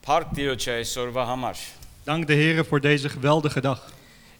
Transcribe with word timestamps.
Park 0.00 0.34
Dioche 0.34 0.78
is 0.78 0.94
Hamar. 0.94 1.56
Dank 2.04 2.26
de 2.26 2.32
heren 2.32 2.66
voor 2.66 2.80
deze 2.80 3.08
geweldige 3.08 3.60
dag. 3.60 3.92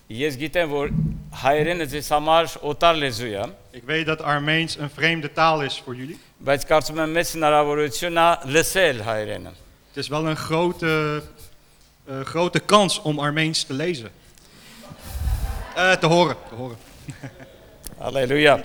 Yes, 0.06 0.34
gitem 0.34 0.68
voor 0.68 0.90
Hairen 1.30 1.80
is 1.80 2.06
Samar 2.06 2.52
Otarlezuja. 2.60 3.48
Ik 3.70 3.82
weet 3.84 4.06
dat 4.06 4.22
Armeens 4.22 4.76
een 4.76 4.90
vreemde 4.90 5.32
taal 5.32 5.62
is 5.62 5.82
voor 5.84 5.96
jullie. 5.96 6.18
Bij 6.36 6.54
het 6.54 6.64
kaart 6.64 6.92
met 6.92 7.10
mensen 7.10 7.38
naar 7.38 7.52
Avoluciona 7.52 8.40
Lesel 8.44 9.00
Hairen. 9.00 9.44
Het 9.44 9.96
is 9.96 10.08
wel 10.08 10.26
een 10.26 10.36
grote, 10.36 11.22
uh, 12.08 12.20
grote 12.20 12.60
kans 12.60 13.02
om 13.02 13.18
Armeens 13.18 13.62
te 13.62 13.72
lezen. 13.72 14.10
Uh, 15.76 15.92
te 15.92 16.06
horen, 16.06 16.36
te 16.48 16.54
horen. 16.54 16.76
Halleluja. 17.98 18.64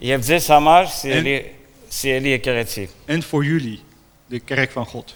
եւ 0.00 0.20
ձեզ 0.28 0.46
համար, 0.52 0.86
սիրելի 1.00 1.36
սիրելի 1.88 2.30
եկեղեցի։ 2.36 2.88
en 3.06 3.22
voor 3.22 3.44
jullie, 3.44 3.80
de 4.26 4.38
kerk 4.40 4.70
van 4.72 4.86
God. 4.86 5.14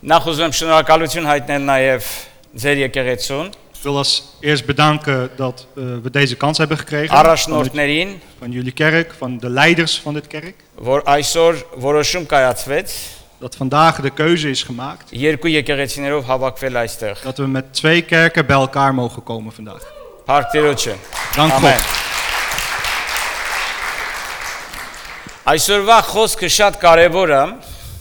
Նախ 0.00 0.26
ուզում 0.32 0.46
եմ 0.48 0.54
շնորհակալություն 0.56 1.26
հայտնել 1.28 1.64
նաև 1.68 2.12
ձեր 2.56 2.78
եկեղեցուն, 2.88 3.50
Ik 3.80 3.86
wil 3.86 3.96
als 3.96 4.22
eerst 4.40 4.66
bedanken 4.66 5.30
dat 5.36 5.66
eh, 5.76 5.82
we 6.02 6.10
deze 6.10 6.36
kans 6.36 6.58
hebben 6.58 6.78
gekregen. 6.78 7.08
Van, 7.08 7.16
het- 7.16 7.26
առաջնորդներին, 7.26 8.20
van 8.38 8.50
jullie 8.50 8.72
kerk, 8.72 9.12
van 9.18 9.38
de 9.38 9.48
leiders 9.50 9.98
van 10.00 10.14
dit 10.14 10.26
kerk. 10.26 10.54
որ 10.74 11.02
այսօր 11.04 11.64
որոշում 11.76 12.26
կայացվեց 12.26 12.92
Dat 13.40 13.56
vandaag 13.56 14.00
de 14.00 14.10
keuze 14.10 14.50
is 14.50 14.62
gemaakt 14.62 15.08
երկու 15.10 15.48
եկեղեցիներով 15.50 16.24
havakվել 16.26 16.76
այստեղ։ 16.76 17.22
dat 17.22 17.36
we 17.38 17.46
met 17.46 17.72
twee 17.74 18.02
kerken 18.02 18.46
bij 18.46 18.56
elkaar 18.56 18.94
mogen 18.94 19.22
komen 19.22 19.52
vandaag. 19.52 19.82
Փառք 20.26 20.50
Տիրոջը։ 20.50 20.94
Dank 21.36 21.52
Amen. 21.52 21.72
God. 21.78 22.03
Այսօրվա 25.50 25.98
խոսքը 26.12 26.48
շատ 26.56 26.80
կարևոր 26.82 27.30
է, 27.36 27.44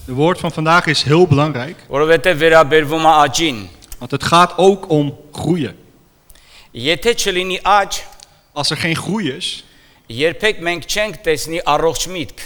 De 0.09 0.16
woord 0.16 0.39
van 0.39 0.52
vandaag 0.52 0.86
is 0.89 1.03
heel 1.03 1.28
belangrijk, 1.28 1.78
որովհետև 1.88 2.38
վերաբերվում 2.42 3.05
է 3.05 3.14
աճին։ 3.25 3.59
want 4.00 4.11
het 4.11 4.23
gaat 4.23 4.58
ook 4.58 4.89
om 4.89 5.17
groeien. 5.31 5.75
Եթե 6.73 7.14
չլինի 7.14 7.59
աճ, 7.61 8.03
Als 8.53 8.69
er 8.69 8.78
geen 8.78 8.95
groei 8.95 9.30
is, 9.38 9.64
երբեք 10.08 10.59
մենք 10.59 10.86
չենք 10.89 11.22
տեսնի 11.23 11.61
առողջ 11.64 12.08
միտք։ 12.08 12.39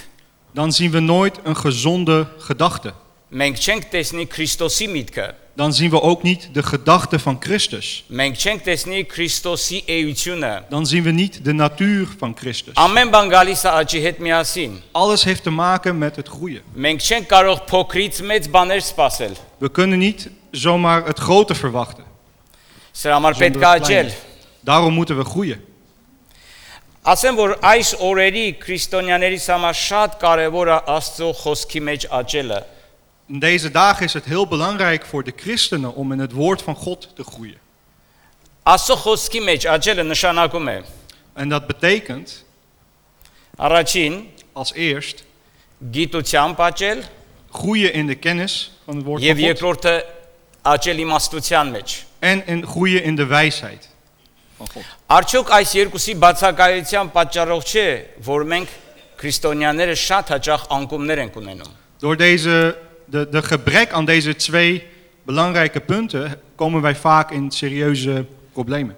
dan 0.53 0.71
zien 0.71 0.91
we 0.91 0.99
nooit 0.99 1.39
een 1.43 1.57
gezonde 1.57 2.27
gedachte. 2.37 2.93
Մենք 3.33 3.57
չենք 3.57 3.87
տեսնի 3.89 4.27
Քրիստոսի 4.29 4.87
միտքը։ 4.93 5.25
dan 5.58 5.72
zien 5.74 5.90
we 5.90 6.00
ook 6.02 6.22
niet 6.22 6.48
de 6.52 6.62
gedachten 6.62 7.20
van 7.20 7.36
Christus. 7.40 8.04
Dan 10.68 10.86
zien 10.86 11.02
we 11.02 11.10
niet 11.10 11.44
de 11.44 11.52
natuur 11.52 12.08
van 12.18 12.36
Christus. 12.36 12.74
Alles 14.92 15.24
heeft 15.24 15.42
te 15.42 15.50
maken 15.50 15.98
met 15.98 16.16
het 16.16 16.28
groeien. 16.28 16.62
We 19.58 19.68
kunnen 19.70 19.98
niet 19.98 20.30
zomaar 20.50 21.04
het 21.06 21.18
grote 21.18 21.54
verwachten. 21.54 22.04
Daarom 24.60 24.94
moeten 24.94 25.16
we 25.16 25.24
groeien 25.24 25.64
In 33.27 33.39
deze 33.39 33.71
dagen 33.71 34.05
is 34.05 34.13
het 34.13 34.25
heel 34.25 34.47
belangrijk 34.47 35.05
voor 35.05 35.23
de 35.23 35.33
christenen 35.35 35.95
om 35.95 36.11
in 36.11 36.19
het 36.19 36.31
woord 36.31 36.61
van 36.61 36.75
God 36.75 37.09
te 37.15 37.23
groeien. 37.23 37.57
Աստծո 38.63 38.95
խոսքի 38.95 39.39
մեջ 39.43 39.65
աճելը 39.67 40.03
նշանակում 40.07 40.67
է 40.71 40.81
En 41.33 41.49
dat 41.49 41.67
betekent 41.67 42.45
առաջին 43.55 44.29
als 44.51 44.73
eerst 44.73 45.23
գիտությամբ 45.91 46.59
աճել 46.59 47.03
groeien 47.51 47.93
in 47.93 48.07
de 48.07 48.15
kennis 48.15 48.71
van 48.85 48.95
het 48.95 49.05
woord 49.05 49.21
եւ 49.21 49.35
van 49.35 49.39
God. 49.39 49.49
երկրորդը 49.49 49.95
աճել 50.61 50.97
իմաստության 50.97 51.71
մեջ։ 51.71 52.05
En 52.19 52.45
in 52.47 52.65
groeien 52.67 53.03
in 53.03 53.15
de 53.15 53.25
wijsheid 53.25 53.89
van 54.57 54.67
God. 54.73 54.83
Արդյոք 55.05 55.49
այս 55.57 55.73
երկուսի 55.77 56.15
բացակայության 56.21 57.11
պատճառով 57.11 57.65
չէ, 57.67 57.87
որ 58.23 58.45
մենք 58.53 58.77
քրիստոնյաները 59.19 59.95
շատ 59.99 60.33
հաճախ 60.37 60.67
անկումներ 60.77 61.23
ենք 61.25 61.35
ունենում։ 61.41 61.73
Door 61.99 62.17
deze, 62.17 62.77
de, 63.07 63.29
de 63.29 63.41
gebrek 63.43 63.91
aan 63.91 64.05
deze 64.05 64.35
twee 64.35 64.87
belangrijke 65.23 65.79
punten 65.79 66.41
komen 66.55 66.81
wij 66.81 66.95
vaak 66.95 67.31
in 67.31 67.51
serieuze 67.51 68.25
problemen. 68.51 68.95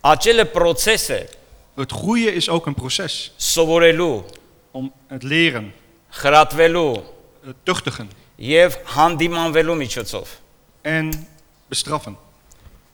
Աճելը 0.00 0.44
process 0.46 1.08
է, 1.08 1.26
Het 1.74 1.92
groeien 1.92 2.34
is 2.34 2.48
ook 2.48 2.66
een 2.66 2.74
proces. 2.74 3.32
սովորելու, 3.36 4.24
Om 4.70 4.92
het 5.06 5.22
leren, 5.22 5.72
խրատվելու 6.08 7.02
het 7.44 7.56
tuchtigen 7.62 8.10
եւ 8.36 8.78
հանդիմանվելու 8.84 9.76
միջոցով։ 9.76 10.40
en 10.82 11.26
bestraffen. 11.68 12.16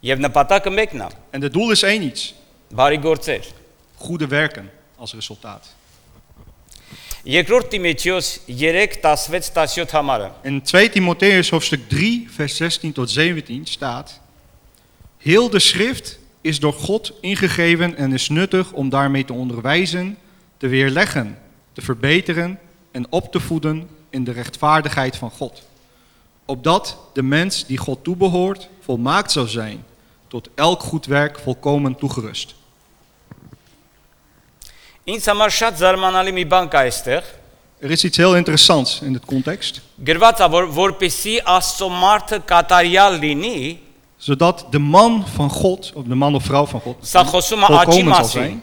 Եւ 0.01 0.19
նպատակը 0.19 0.71
մեկն 0.71 1.01
է՝ 1.01 1.09
En 1.31 1.43
het 1.43 1.53
doel 1.53 1.71
is 1.71 1.83
één 1.83 2.03
iets. 2.03 2.35
բարի 2.75 2.99
գործեր։ 3.03 3.47
Goede 3.95 4.27
werken 4.27 4.71
als 4.97 5.15
resultaat. 5.15 5.75
Երկրորդ 7.27 7.71
Տիմոթեոս 7.71 8.41
3:16-17 8.47 9.93
համարը։ 9.95 10.31
In 10.43 10.63
2 10.63 10.89
Timotheus 10.91 11.51
hoofdstuk 11.51 11.89
3, 11.89 12.27
vers 12.31 12.57
16 12.57 12.93
tot 12.93 13.11
17 13.11 13.67
staat: 13.67 14.21
Heel 15.19 15.51
de 15.51 15.59
schrift 15.59 16.19
is 16.41 16.61
door 16.61 16.73
God 16.73 17.13
ingegeven 17.21 17.97
en 17.97 18.13
is 18.13 18.29
nuttig 18.29 18.73
om 18.73 18.89
daarmee 18.89 19.25
te 19.25 19.33
onderwijzen, 19.33 20.19
te 20.57 20.69
weerleggen, 20.69 21.39
te 21.73 21.81
verbeteren 21.81 22.59
en 22.91 23.07
op 23.11 23.33
te 23.33 23.41
voeden 23.41 23.89
in 24.11 24.25
de 24.25 24.33
rechtvaardigheid 24.33 25.17
van 25.17 25.31
God. 25.31 25.63
Opdat 26.45 26.99
de 27.13 27.23
mens 27.23 27.67
die 27.67 27.79
God 27.79 28.05
toebehoort 28.05 28.69
volmaakt 28.81 29.33
zou 29.33 29.49
zijn, 29.49 29.85
tot 30.29 30.49
elk 30.55 30.83
goed 30.83 31.07
werk 31.07 31.39
volkomen 31.39 31.97
toegerust. 31.97 32.55
Ինձ 35.07 35.29
համար 35.33 35.55
շատ 35.59 35.79
զարմանալի 35.83 36.35
մի 36.37 36.45
բան 36.53 36.69
կա 36.73 36.83
այստեղ։ 36.87 37.31
Er 37.83 37.91
is 37.91 38.05
iets 38.07 38.21
heel 38.23 38.37
interessants 38.39 39.01
in 39.03 39.17
dit 39.17 39.25
context. 39.27 39.81
Գրված 39.99 40.45
է 40.45 40.47
որ 40.53 40.69
որպեսի 40.77 41.39
Աստծո 41.51 41.89
մարդը 41.91 42.39
կատարյալ 42.47 43.19
լինի, 43.25 43.63
Zodat 44.23 44.67
de 44.71 44.79
man 44.79 45.25
van 45.35 45.51
God, 45.51 45.93
of 45.95 46.05
de 46.05 46.15
man 46.15 46.35
of 46.35 46.45
vrouw 46.45 46.67
van 46.67 46.81
God, 46.81 47.01
սա 47.03 47.25
խոսում 47.27 47.65
է 47.67 47.67
աճի 47.67 47.75
volkomen 47.75 48.15
zal 48.15 48.23
մասին։ 48.23 48.31
zijn. 48.31 48.63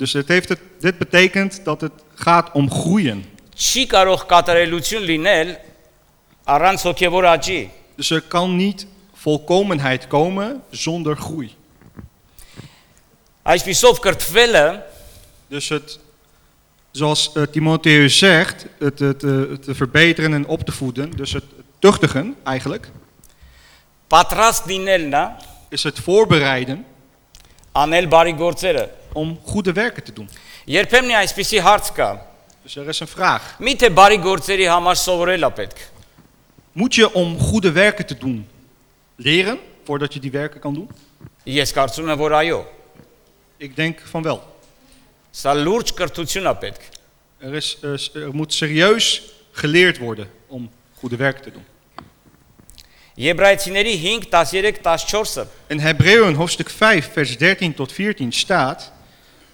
Dus 0.00 0.12
het 0.12 0.28
heeft 0.28 0.48
het, 0.48 0.60
dit 0.80 0.98
betekent 0.98 1.60
dat 1.64 1.80
het 1.80 1.92
gaat 2.14 2.48
om 2.52 2.70
groeien. 2.70 3.24
Չի 3.52 3.84
կարող 3.90 4.24
կատարելություն 4.30 5.04
լինել 5.10 5.50
առանց 6.48 6.86
հոգևոր 6.88 7.28
աճի։ 7.34 7.60
Dus 8.00 8.10
er 8.10 8.22
kan 8.22 8.56
niet 8.56 8.86
volkomenheid 9.12 10.06
komen 10.06 10.62
zonder 10.70 11.16
groei. 11.16 11.50
Այսպիսով 13.42 14.00
կրթվելը 14.00 14.66
Dus 15.52 15.68
het, 15.68 15.98
zoals 16.90 17.30
uh, 17.34 17.42
Timotheus 17.42 18.18
zegt, 18.18 18.66
het, 18.78 18.98
het, 18.98 19.24
eh, 19.24 19.30
het 19.30 19.62
te 19.62 19.74
verbeteren 19.74 20.34
en 20.34 20.46
op 20.46 20.62
te 20.62 20.72
voeden, 20.72 21.10
dus 21.10 21.32
het 21.32 21.44
tuchtigen 21.78 22.36
eigenlijk, 22.42 22.90
պատրաստ 24.08 24.64
լինելն 24.66 25.12
է 25.12 25.24
is 25.76 25.82
het 25.84 25.98
voorbereiden 26.00 26.84
անել 27.76 28.08
բարի 28.08 28.32
գործերը։ 28.38 28.86
om 29.12 29.38
goede 29.44 29.72
werken 29.72 30.02
te 30.02 30.12
doen. 30.12 30.28
Երբեմն 30.64 31.12
է 31.12 31.16
այսպիսի 31.22 31.60
հարց 31.64 31.92
կա. 31.96 32.08
Dus 32.62 32.76
er 32.76 32.88
is 32.88 33.00
een 33.00 33.10
vraag. 33.10 33.44
Միթե 33.64 33.90
բարի 33.96 34.18
գործերի 34.24 34.68
համար 34.68 34.98
սովորել 35.00 35.48
է 35.48 35.50
պետք։ 35.60 35.84
Moet 36.78 36.94
je 36.94 37.08
om 37.14 37.38
goede 37.38 37.72
werken 37.72 38.06
te 38.06 38.16
doen 38.18 38.48
leren 39.16 39.58
voordat 39.84 40.14
je 40.14 40.20
die 40.20 40.30
werken 40.30 40.60
kan 40.60 40.74
doen? 40.74 40.88
Ես 41.48 41.72
կարծում 41.72 42.12
եմ, 42.12 42.20
որ 42.20 42.36
այո։ 42.42 42.58
Ik 43.56 43.76
denk 43.76 44.00
van 44.04 44.22
wel. 44.22 44.42
Սա 45.32 45.52
լուրջ 45.54 45.92
կրթություն 45.94 46.46
է 46.50 46.54
պետք։ 46.64 46.82
Er, 47.38 47.54
is, 47.54 47.76
eh, 47.82 47.96
s- 47.96 48.10
er 48.14 48.34
moet 48.34 48.52
serieus 48.52 49.22
geleerd 49.52 49.98
worden 49.98 50.28
om 50.46 50.70
goede 50.94 51.16
werken 51.16 51.42
te 51.42 51.50
doen. 51.50 51.64
Եբրայեցիների 53.14 53.98
5 53.98 54.50
13 54.50 54.82
14-ը 54.82 55.46
In 55.66 55.78
Hebreeën 55.78 56.34
hoofdstuk 56.34 56.70
5 56.70 57.12
vers 57.12 57.36
13 57.38 57.74
tot 57.74 57.92
14 57.92 58.32
staat... 58.32 58.92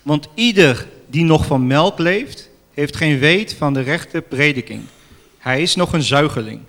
Want 0.02 0.28
ieder 0.34 0.88
die 1.06 1.24
nog 1.24 1.46
van 1.46 1.66
melk 1.66 1.98
leeft, 1.98 2.48
heeft 2.74 2.96
geen 2.96 3.18
weet 3.18 3.54
van 3.54 3.74
de 3.74 3.80
rechte 3.80 4.20
prediking. 4.22 4.82
Hij 5.38 5.62
is 5.62 5.74
nog 5.74 5.92
een 5.92 6.02
zuigeling. 6.02 6.60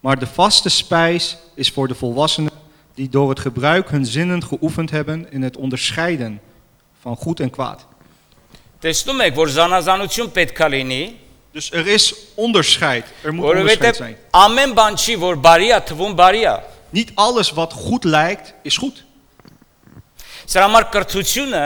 Maar 0.00 0.18
de 0.18 0.26
vaste 0.26 0.68
spijs 0.68 1.36
is 1.54 1.70
voor 1.70 1.88
de 1.88 1.94
volwassenen 1.94 2.50
die 2.94 3.08
door 3.08 3.28
het 3.28 3.40
gebruik 3.40 3.90
hun 3.90 4.06
zinnen 4.06 4.44
geoefend 4.44 4.90
hebben 4.90 5.32
in 5.32 5.42
het 5.42 5.56
onderscheiden 5.56 6.40
van 7.00 7.16
goed 7.16 7.40
en 7.40 7.50
kwaad. 7.50 7.86
Տեսնում 8.84 9.20
եք, 9.26 9.34
որ 9.36 9.50
զանազանություն 9.56 10.30
պետք 10.36 10.62
է 10.64 10.70
լինի, 10.76 11.02
Dus 11.52 11.70
er 11.74 11.86
is 11.86 12.14
onderscheid. 12.38 13.04
Er 13.22 13.34
moet 13.34 13.44
onderscheid 13.50 13.80
որովհետև 13.80 13.96
zijn. 13.96 14.16
ամեն 14.30 14.74
բան 14.74 14.94
չի, 14.94 15.14
որ 15.18 15.38
բարի 15.42 15.70
է, 15.74 15.78
թվում 15.88 16.12
բարի 16.14 16.42
է։ 16.46 16.56
Niet 16.94 17.10
alles 17.14 17.50
wat 17.50 17.72
goed 17.72 18.04
lijkt, 18.04 18.52
is 18.62 18.76
goed. 18.78 19.04
Սրա 20.46 20.68
համար 20.68 20.86
կրթությունը, 20.94 21.64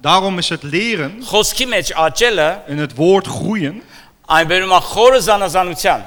Daarom 0.00 0.38
is 0.38 0.48
het 0.48 0.62
leren 0.62 1.18
խոսքի 1.28 1.66
մեջ 1.68 1.92
աճելը, 1.92 2.48
en 2.66 2.78
het 2.78 2.94
woord 2.96 3.26
groeien 3.28 3.82
այն 4.26 4.48
բերում 4.48 4.72
է 4.72 4.80
խորը 4.90 5.20
զանազանության։ 5.28 6.02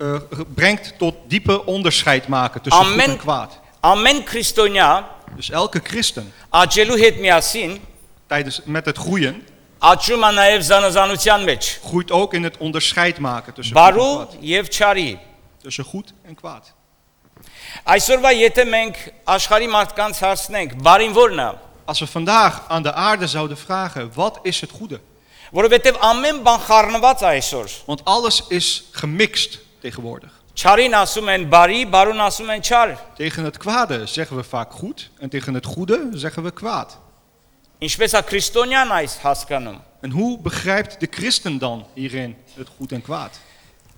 eh, 0.00 0.16
brengt 0.54 0.94
tot 0.98 1.14
diepe 1.28 1.66
onderscheid 1.66 2.28
maken 2.28 2.60
tussen 2.62 2.84
goed 2.84 2.92
Amen. 2.92 3.10
en 3.10 3.16
kwaad. 3.18 3.58
Ամեն 3.80 4.24
քրիստոնյա 4.24 4.90
Dus 5.36 5.50
elke 5.50 5.80
christen 5.82 6.32
աճելու 6.50 6.98
հետ 6.98 7.20
միասին 7.20 7.80
tijdens, 8.26 8.60
met 8.64 8.84
het 8.84 8.98
groeien 8.98 9.44
աճում 9.80 10.24
է 10.28 10.30
նաև 10.36 10.64
զանազանության 10.68 11.44
մեջ։ 11.50 11.68
groeit 11.84 12.10
ook 12.10 12.34
in 12.34 12.42
het 12.44 12.56
onderscheid 12.58 13.18
maken 13.18 13.52
tussen 13.54 13.76
goed 13.76 13.84
en 13.86 13.94
Բարու 13.94 14.14
kwaad. 14.16 14.36
եւ 14.40 14.68
չարի։ 14.68 15.18
Tussen 15.62 15.84
goed 15.84 16.12
en 16.26 16.34
kwaad. 16.34 16.64
Այսօրվա 17.86 18.30
եթե 18.36 18.64
մենք 18.68 18.96
աշխարհի 19.24 19.68
մարդկանց 19.74 20.20
հարցնենք, 20.24 20.74
բարին 20.84 21.14
ո՞րն 21.16 21.40
է, 21.46 21.50
Als 21.90 21.98
we 22.00 22.06
vandaag 22.06 22.62
aan 22.68 22.82
de 22.82 22.92
aarde 22.92 23.26
zouden 23.26 23.56
vragen, 23.56 24.10
wat 24.14 24.38
is 24.42 24.60
het 24.60 24.70
goede? 24.70 25.00
որովհետեւ 25.52 25.96
ամեն 26.06 26.42
բան 26.46 26.60
խառնված 26.66 27.22
է 27.22 27.26
այսօր։ 27.26 27.72
Want 27.86 28.04
alles 28.04 28.42
is 28.48 28.84
gemixt 28.94 29.58
tegenwoordig. 29.82 30.30
Չարին 30.54 30.94
ասում 30.94 31.28
են 31.32 31.46
բարի, 31.50 31.80
բարուն 31.90 32.20
ասում 32.22 32.50
են 32.54 32.62
չար։ 32.62 32.92
Tegen 33.16 33.44
het 33.44 33.56
kwade 33.58 34.06
zeggen 34.06 34.36
we 34.36 34.44
vaak 34.44 34.72
goed 34.72 35.10
en 35.18 35.28
tegen 35.28 35.54
het 35.54 35.66
goede 35.66 35.98
zeggen 36.14 36.42
we 36.42 36.50
kwaad. 36.52 36.98
Ինչպես 37.80 38.14
է 38.18 38.20
քրիստոնյան 38.28 38.90
այս 38.98 39.14
հասկանում։ 39.22 39.78
En 40.04 40.10
hoe 40.16 40.38
begrijpt 40.40 41.00
de 41.00 41.08
christen 41.10 41.58
dan 41.58 41.86
hierin 41.94 42.36
het 42.56 42.68
goed 42.76 42.92
en 42.92 43.02
kwaad? 43.04 43.36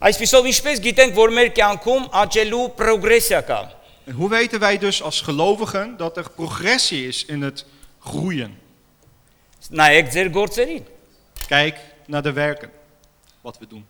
Այսպեսով 0.03 0.49
ինչպես 0.51 0.83
գիտենք, 0.83 1.15
որ 1.15 1.35
մեր 1.35 1.53
կյանքում 1.57 2.09
աճելու 2.23 2.65
պրոգրեսիա 2.79 3.41
կա։ 3.47 3.61
En 4.11 4.15
hoe 4.19 4.29
weten 4.29 4.61
wij 4.61 4.79
dus 4.79 5.03
als 5.03 5.21
gelovigen 5.21 5.97
dat 5.97 6.17
er 6.17 6.31
progressie 6.31 7.07
is 7.07 7.25
in 7.25 7.43
het 7.43 7.65
groeien? 8.01 8.59
Նայեք 9.71 10.11
ձեր 10.11 10.31
գործերին։ 10.35 10.87
Kijk 11.47 11.79
naar 12.07 12.23
de 12.23 12.33
werken, 12.33 12.71
wat 13.41 13.59
we 13.59 13.67
doen. 13.67 13.87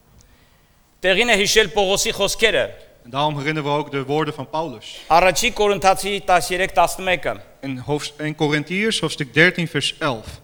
Տեղին 1.01 1.33
է 1.33 1.37
հիշել 1.41 1.73
Պողոսի 1.73 2.13
խոսքերը։ 2.15 2.67
En 3.07 3.11
daarom 3.11 3.37
herinneren 3.39 3.71
we 3.71 3.77
ook 3.79 3.91
de 3.91 4.05
woorden 4.05 4.35
van 4.35 4.49
Paulus. 4.51 5.01
Առաջի 5.09 5.53
Կորինթացի 5.59 6.13
13-11-ը։ 6.27 7.41
In, 7.61 7.79
hoofd, 7.79 8.13
in 8.21 8.35
Corinthiërs, 8.35 9.01
hoofdstuk 9.01 9.35
13, 9.35 9.69
vers 9.69 9.95
11. 9.99 10.41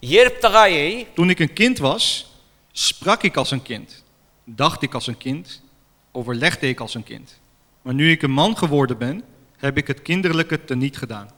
Երբ 0.00 0.38
տղա 0.40 0.64
էի, 0.66 1.06
Toen 1.14 1.30
ik 1.30 1.38
een 1.38 1.52
kind 1.52 1.78
was, 1.78 2.32
sprak 2.72 3.22
ik 3.22 3.36
als 3.36 3.50
een 3.50 3.62
kind. 3.62 4.02
Dacht 4.44 4.82
ik 4.82 4.94
als 4.94 5.06
een 5.06 5.18
kind, 5.18 5.62
overlegde 6.12 6.68
ik 6.68 6.80
als 6.80 6.94
een 6.94 7.04
kind. 7.04 7.40
Maar 7.82 7.94
nu 7.94 8.10
ik 8.10 8.22
een 8.22 8.30
man 8.30 8.56
geworden 8.56 8.98
ben, 8.98 9.22
heb 9.56 9.76
ik 9.76 9.86
het 9.86 10.02
kinderlijke 10.02 10.64
teniet 10.64 10.96
gedaan. 10.96 11.28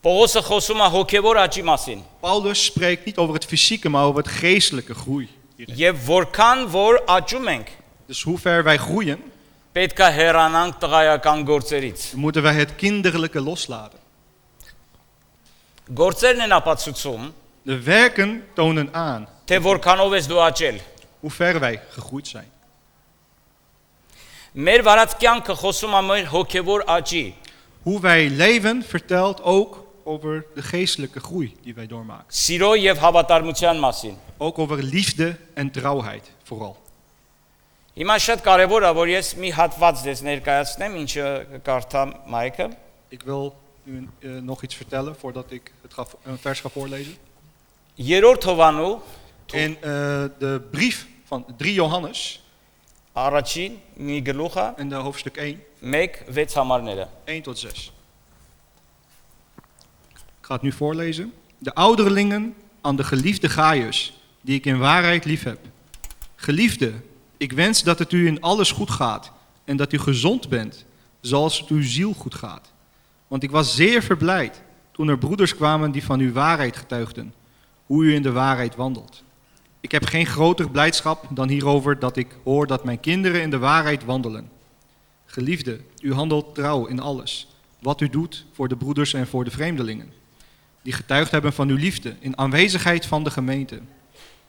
Պողոսը 0.00 0.40
խոսում 0.46 0.78
է 0.80 0.86
հոգևոր 0.94 1.36
աճի 1.42 1.62
մասին։ 1.68 1.98
Paulus 2.24 2.64
spreekt 2.64 3.04
niet 3.04 3.18
over 3.20 3.34
het 3.34 3.44
fysieke, 3.44 3.88
maar 3.88 4.04
over 4.04 4.22
het 4.22 4.32
geestelijke 4.32 4.94
groei. 4.94 5.28
hierin. 5.56 5.76
Եվ 5.76 6.04
որքան 6.06 6.68
որ 6.72 7.02
աճում 7.04 7.48
ենք, 7.48 7.68
Dus 8.06 8.22
hoe 8.22 8.38
ver 8.38 8.64
wij 8.64 8.76
groeien, 8.78 9.20
պետք 9.74 9.98
է 10.00 10.10
հեռանանք 10.18 10.78
տղայական 10.82 11.44
գործերից։ 11.44 12.12
moeten 12.14 12.42
wij 12.42 12.54
het 12.54 12.74
kinderlijke 12.74 13.40
loslaten. 13.40 13.98
Գործերն 15.94 16.40
են 16.40 16.52
ապացուցում, 16.52 17.32
De 17.62 17.82
werken 17.82 18.44
tonen 18.54 18.88
aan 18.94 19.28
թե 19.44 19.58
որքանով 19.60 20.14
ես 20.16 20.26
դու 20.30 20.40
աճել։ 20.46 20.78
hoe 21.20 21.30
ver 21.30 21.58
wij 21.60 21.82
gegroeid 21.90 22.28
zijn. 22.28 22.48
Մեր 24.52 24.82
վարած 24.86 25.16
կյանքը 25.20 25.56
խոսում 25.60 25.96
է 25.98 26.00
մեր 26.06 26.28
հոգևոր 26.32 26.84
աճի։ 26.94 27.24
Hoe 27.82 28.00
wij 28.00 28.28
leven 28.30 28.82
vertelt 28.82 29.42
ook 29.42 29.86
over 30.04 30.46
de 30.54 30.62
geestelijke 30.62 31.20
groei 31.20 31.56
die 31.62 31.74
wij 31.74 31.86
doormaken. 31.86 32.24
Սիրո 32.28 32.74
եւ 32.80 32.98
հավատարմության 32.98 33.78
մասին։ 33.78 34.16
Ook 34.38 34.58
over 34.58 34.82
liefde 34.82 35.36
en 35.54 35.70
trouwheid 35.70 36.30
vooral. 36.42 36.76
Հիմա 37.95 38.15
շատ 38.19 38.41
կարևոր 38.43 38.83
է, 38.83 38.89
որ 38.91 39.09
ես 39.13 39.27
մի 39.39 39.49
հատված 39.55 40.01
ներկայացնեմ, 40.27 40.95
ինչը 40.99 41.27
կարդա 41.63 42.01
Մայքը. 42.27 42.65
Ik 43.15 43.21
wil 43.23 43.55
u 43.87 44.09
nog 44.41 44.63
iets 44.63 44.75
vertellen 44.75 45.15
voordat 45.15 45.51
ik 45.51 45.71
het 45.81 45.93
ga, 45.93 46.05
een 46.23 46.37
vers 46.37 46.59
ga 46.59 46.69
voorlezen. 46.69 47.15
Երրորդ 47.93 48.43
Հովանու 48.43 48.99
in 49.53 49.77
uh, 49.79 49.79
de 50.39 50.61
brief 50.71 51.07
van 51.23 51.45
3 51.57 51.73
Johannes. 51.73 52.43
Առաջին 53.13 53.79
մի 53.95 54.19
գլուխը 54.27 54.73
in 54.77 54.89
de 54.89 54.95
hoofdstuk 54.95 55.37
1. 55.37 55.63
1-6 55.79 56.53
համարները. 56.53 57.07
1 57.23 57.41
tot 57.41 57.59
6. 57.59 57.91
Ik 60.11 60.41
ga 60.41 60.53
het 60.53 60.61
nu 60.61 60.71
voorlezen. 60.71 61.33
De 61.57 61.73
ouderlingen 61.73 62.55
aan 62.81 62.95
de 62.95 63.03
geliefde 63.03 63.49
Gaius, 63.49 64.13
die 64.41 64.55
ik 64.55 64.65
in 64.65 64.77
waarheid 64.77 65.25
lief 65.25 65.43
heb. 65.43 65.59
Geliefde 66.35 66.93
ik 67.37 67.51
wens 67.51 67.83
dat 67.83 67.99
het 67.99 68.11
u 68.11 68.27
in 68.27 68.41
alles 68.41 68.71
goed 68.71 68.89
gaat 68.89 69.31
en 69.63 69.77
dat 69.77 69.93
u 69.93 69.97
gezond 69.97 70.49
bent, 70.49 70.85
zoals 71.21 71.59
het 71.59 71.69
uw 71.69 71.83
ziel 71.83 72.13
goed 72.13 72.35
gaat. 72.35 72.71
Want 73.27 73.43
ik 73.43 73.51
was 73.51 73.75
zeer 73.75 74.03
verblijd 74.03 74.61
toen 74.91 75.07
er 75.07 75.17
broeders 75.17 75.55
kwamen 75.55 75.91
die 75.91 76.03
van 76.03 76.19
uw 76.19 76.31
waarheid 76.31 76.75
getuigden, 76.75 77.33
hoe 77.85 78.03
u 78.05 78.13
in 78.13 78.21
de 78.21 78.31
waarheid 78.31 78.75
wandelt. 78.75 79.23
Ik 79.79 79.91
heb 79.91 80.05
geen 80.05 80.25
groter 80.25 80.69
blijdschap 80.69 81.27
dan 81.29 81.49
hierover 81.49 81.99
dat 81.99 82.17
ik 82.17 82.37
hoor 82.43 82.67
dat 82.67 82.83
mijn 82.83 82.99
kinderen 82.99 83.41
in 83.41 83.49
de 83.49 83.57
waarheid 83.57 84.05
wandelen. 84.05 84.49
Geliefde, 85.25 85.79
u 86.01 86.13
handelt 86.13 86.55
trouw 86.55 86.85
in 86.85 86.99
alles, 86.99 87.47
wat 87.79 88.01
u 88.01 88.09
doet 88.09 88.45
voor 88.51 88.67
de 88.67 88.75
broeders 88.75 89.13
en 89.13 89.27
voor 89.27 89.43
de 89.43 89.51
vreemdelingen, 89.51 90.13
die 90.81 90.93
getuigd 90.93 91.31
hebben 91.31 91.53
van 91.53 91.69
uw 91.69 91.75
liefde 91.75 92.15
in 92.19 92.37
aanwezigheid 92.37 93.05
van 93.05 93.23
de 93.23 93.31
gemeente. 93.31 93.81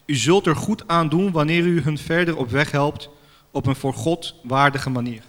U 0.06 0.15
zult 0.15 0.47
er 0.47 0.56
goed 0.56 0.83
aan 0.87 1.09
doen 1.09 1.31
wanneer 1.31 1.63
u 1.63 1.81
hun 1.81 1.97
verder 1.97 2.37
op 2.37 2.49
weg 2.49 2.71
helpt 2.71 3.09
op 3.51 3.66
een 3.66 3.75
voor 3.75 3.94
God 3.94 4.35
waardige 4.44 4.90
manier. 4.90 5.23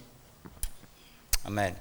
Ամեն։ 1.43 1.75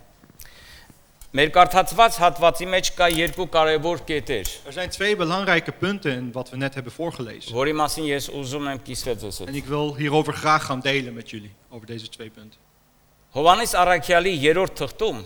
Մեր 1.32 1.48
կարդացված 1.48 2.16
հատվածի 2.20 2.66
մեջ 2.68 2.88
կա 2.92 3.06
երկու 3.08 3.46
կարևոր 3.48 4.02
կետեր, 4.04 4.48
Er 4.66 4.72
zijn 4.72 4.90
twee 4.90 5.16
belangrijke 5.16 5.72
punten 5.72 6.12
in 6.12 6.32
wat 6.32 6.50
we 6.50 6.56
net 6.56 6.74
hebben 6.74 6.92
voorgelezen. 6.92 7.54
որի 7.54 7.72
մասին 7.72 8.04
ես 8.04 8.26
ուզում 8.36 8.66
եմ 8.68 8.82
կիսվել 8.82 9.16
ձեզ 9.22 9.38
հետ։ 9.38 9.48
En 9.48 9.54
ik 9.54 9.64
wil 9.64 9.94
hierover 9.96 10.32
graag 10.34 10.64
gaan 10.64 10.80
delen 10.80 11.14
met 11.14 11.30
jullie, 11.30 11.52
over 11.70 11.86
deze 11.86 12.08
twee 12.08 12.30
punten. 12.30 12.58
Հովանես 13.30 13.72
Արաքյալի 13.74 14.34
երրորդ 14.40 14.76
թղթում 14.76 15.24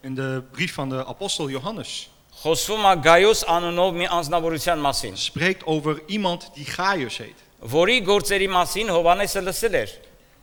In 0.00 0.14
de 0.14 0.42
brief 0.50 0.74
van 0.74 0.88
de 0.88 1.06
apostel 1.06 1.48
Johannes 1.48 2.09
խոսվում 2.42 2.84
է 2.86 2.92
Գայոս 3.06 3.44
անունով 3.48 3.94
մի 3.96 4.06
անznավորության 4.18 4.78
մասին, 4.86 5.16
spreekt 5.16 5.62
over 5.66 6.02
iemand 6.06 6.50
die 6.54 6.64
Gaius 6.68 7.18
heet. 7.18 7.38
որի 7.60 8.00
գործերի 8.04 8.48
մասին 8.52 8.88
Հովանեսը 8.92 9.40
լսել 9.46 9.74
էր։ 9.74 9.90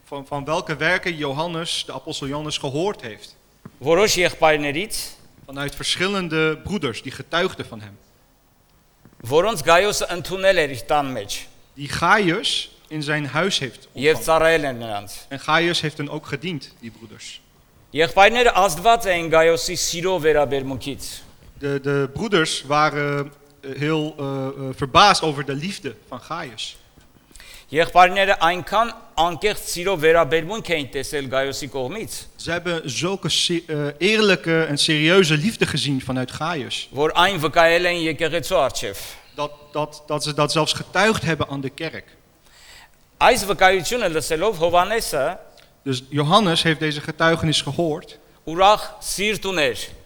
Van, 0.10 0.26
van 0.28 0.46
welke 0.46 0.76
werken 0.76 1.16
Johannes, 1.16 1.84
de 1.86 1.94
apostel 1.94 2.28
Johannes, 2.28 2.58
gehoord 2.58 3.02
heeft. 3.02 3.36
Որոշ 3.78 4.14
եղբայրներից, 4.16 4.96
Vanuit 5.46 5.76
verschillende 5.76 6.58
broeders 6.64 7.02
die 7.02 7.12
getuigden 7.12 7.66
van 7.66 7.82
hem. 7.82 7.98
որոնց 9.24 9.62
Գայոսը 9.64 10.08
ընդունել 10.18 10.58
էր 10.58 10.70
իր 10.76 10.84
տան 10.88 11.12
մեջ 11.14 11.32
Die 11.76 11.88
Gaius 11.90 12.72
in 12.88 13.04
zijn 13.04 13.26
huis 13.26 13.60
heeft 13.60 13.88
եւ 13.94 14.16
ontvangen. 14.18 14.24
ծառայել 14.24 14.64
են 14.64 14.78
նրանց։ 14.78 15.12
En 15.30 15.40
Gaius 15.40 15.82
heeft 15.82 15.98
hen 15.98 16.10
ook 16.10 16.26
gediend, 16.26 16.72
die 16.80 16.92
broeders. 16.92 17.40
Եղբայրները 17.92 18.52
ազդված 18.54 19.06
էին 19.06 19.30
Գայոսի 19.32 19.76
սիրո 19.78 20.14
վերաբերմունքից։ 20.26 21.04
De, 21.60 21.80
de 21.82 22.10
broeders 22.14 22.64
waren 22.68 23.32
eh, 23.62 23.72
heel 23.80 24.16
eh, 24.20 24.26
eh, 24.26 24.76
verbaasd 24.76 25.22
over 25.22 25.46
de 25.46 25.54
liefde 25.56 25.96
van 26.08 26.20
Gaius. 26.22 26.78
Եղբայրները 27.68 28.36
այնքան 28.40 28.92
անկեղծ 29.18 29.64
սիրո 29.74 29.94
վերաբերմունք 30.04 30.68
էին 30.76 30.90
տեսել 30.94 31.28
Գայոսի 31.32 31.70
կողմից, 31.74 32.18
Ze 32.36 32.52
hebben 32.52 32.90
zulke 32.90 33.30
se- 33.30 33.64
eh, 33.68 34.08
eerlijke 34.10 34.64
en 34.64 34.78
serieuze 34.78 35.38
liefde 35.38 35.66
gezien 35.66 36.02
vanuit 36.02 36.32
Gaius. 36.32 36.90
որ 36.92 37.12
այն 37.14 37.40
վկայել 37.40 37.86
են 37.86 38.02
եկեղեցու 38.02 38.58
արչև։ 38.70 38.98
Dat, 39.36 39.52
dat, 39.72 40.04
dat 40.08 40.24
ze 40.24 40.34
dat 40.34 40.52
zelfs 40.52 40.74
getuigd 40.74 41.24
hebben 41.24 41.48
aan 41.48 41.62
de 41.62 41.70
kerk. 41.70 42.06
Այս 43.18 43.46
վկայությունը 43.46 44.10
լսելով 44.10 44.58
Հովանեսը 44.58 45.38
Dus 45.84 46.04
Johannes 46.10 46.64
heeft 46.64 46.80
deze 46.80 47.02
getuigenis 47.02 47.62
gehoord. 47.62 48.18
ուրախ 48.46 48.94
սիրտ 49.02 49.46
ուներ։ 49.46 49.78
Hij 49.78 49.78
had- 49.78 49.97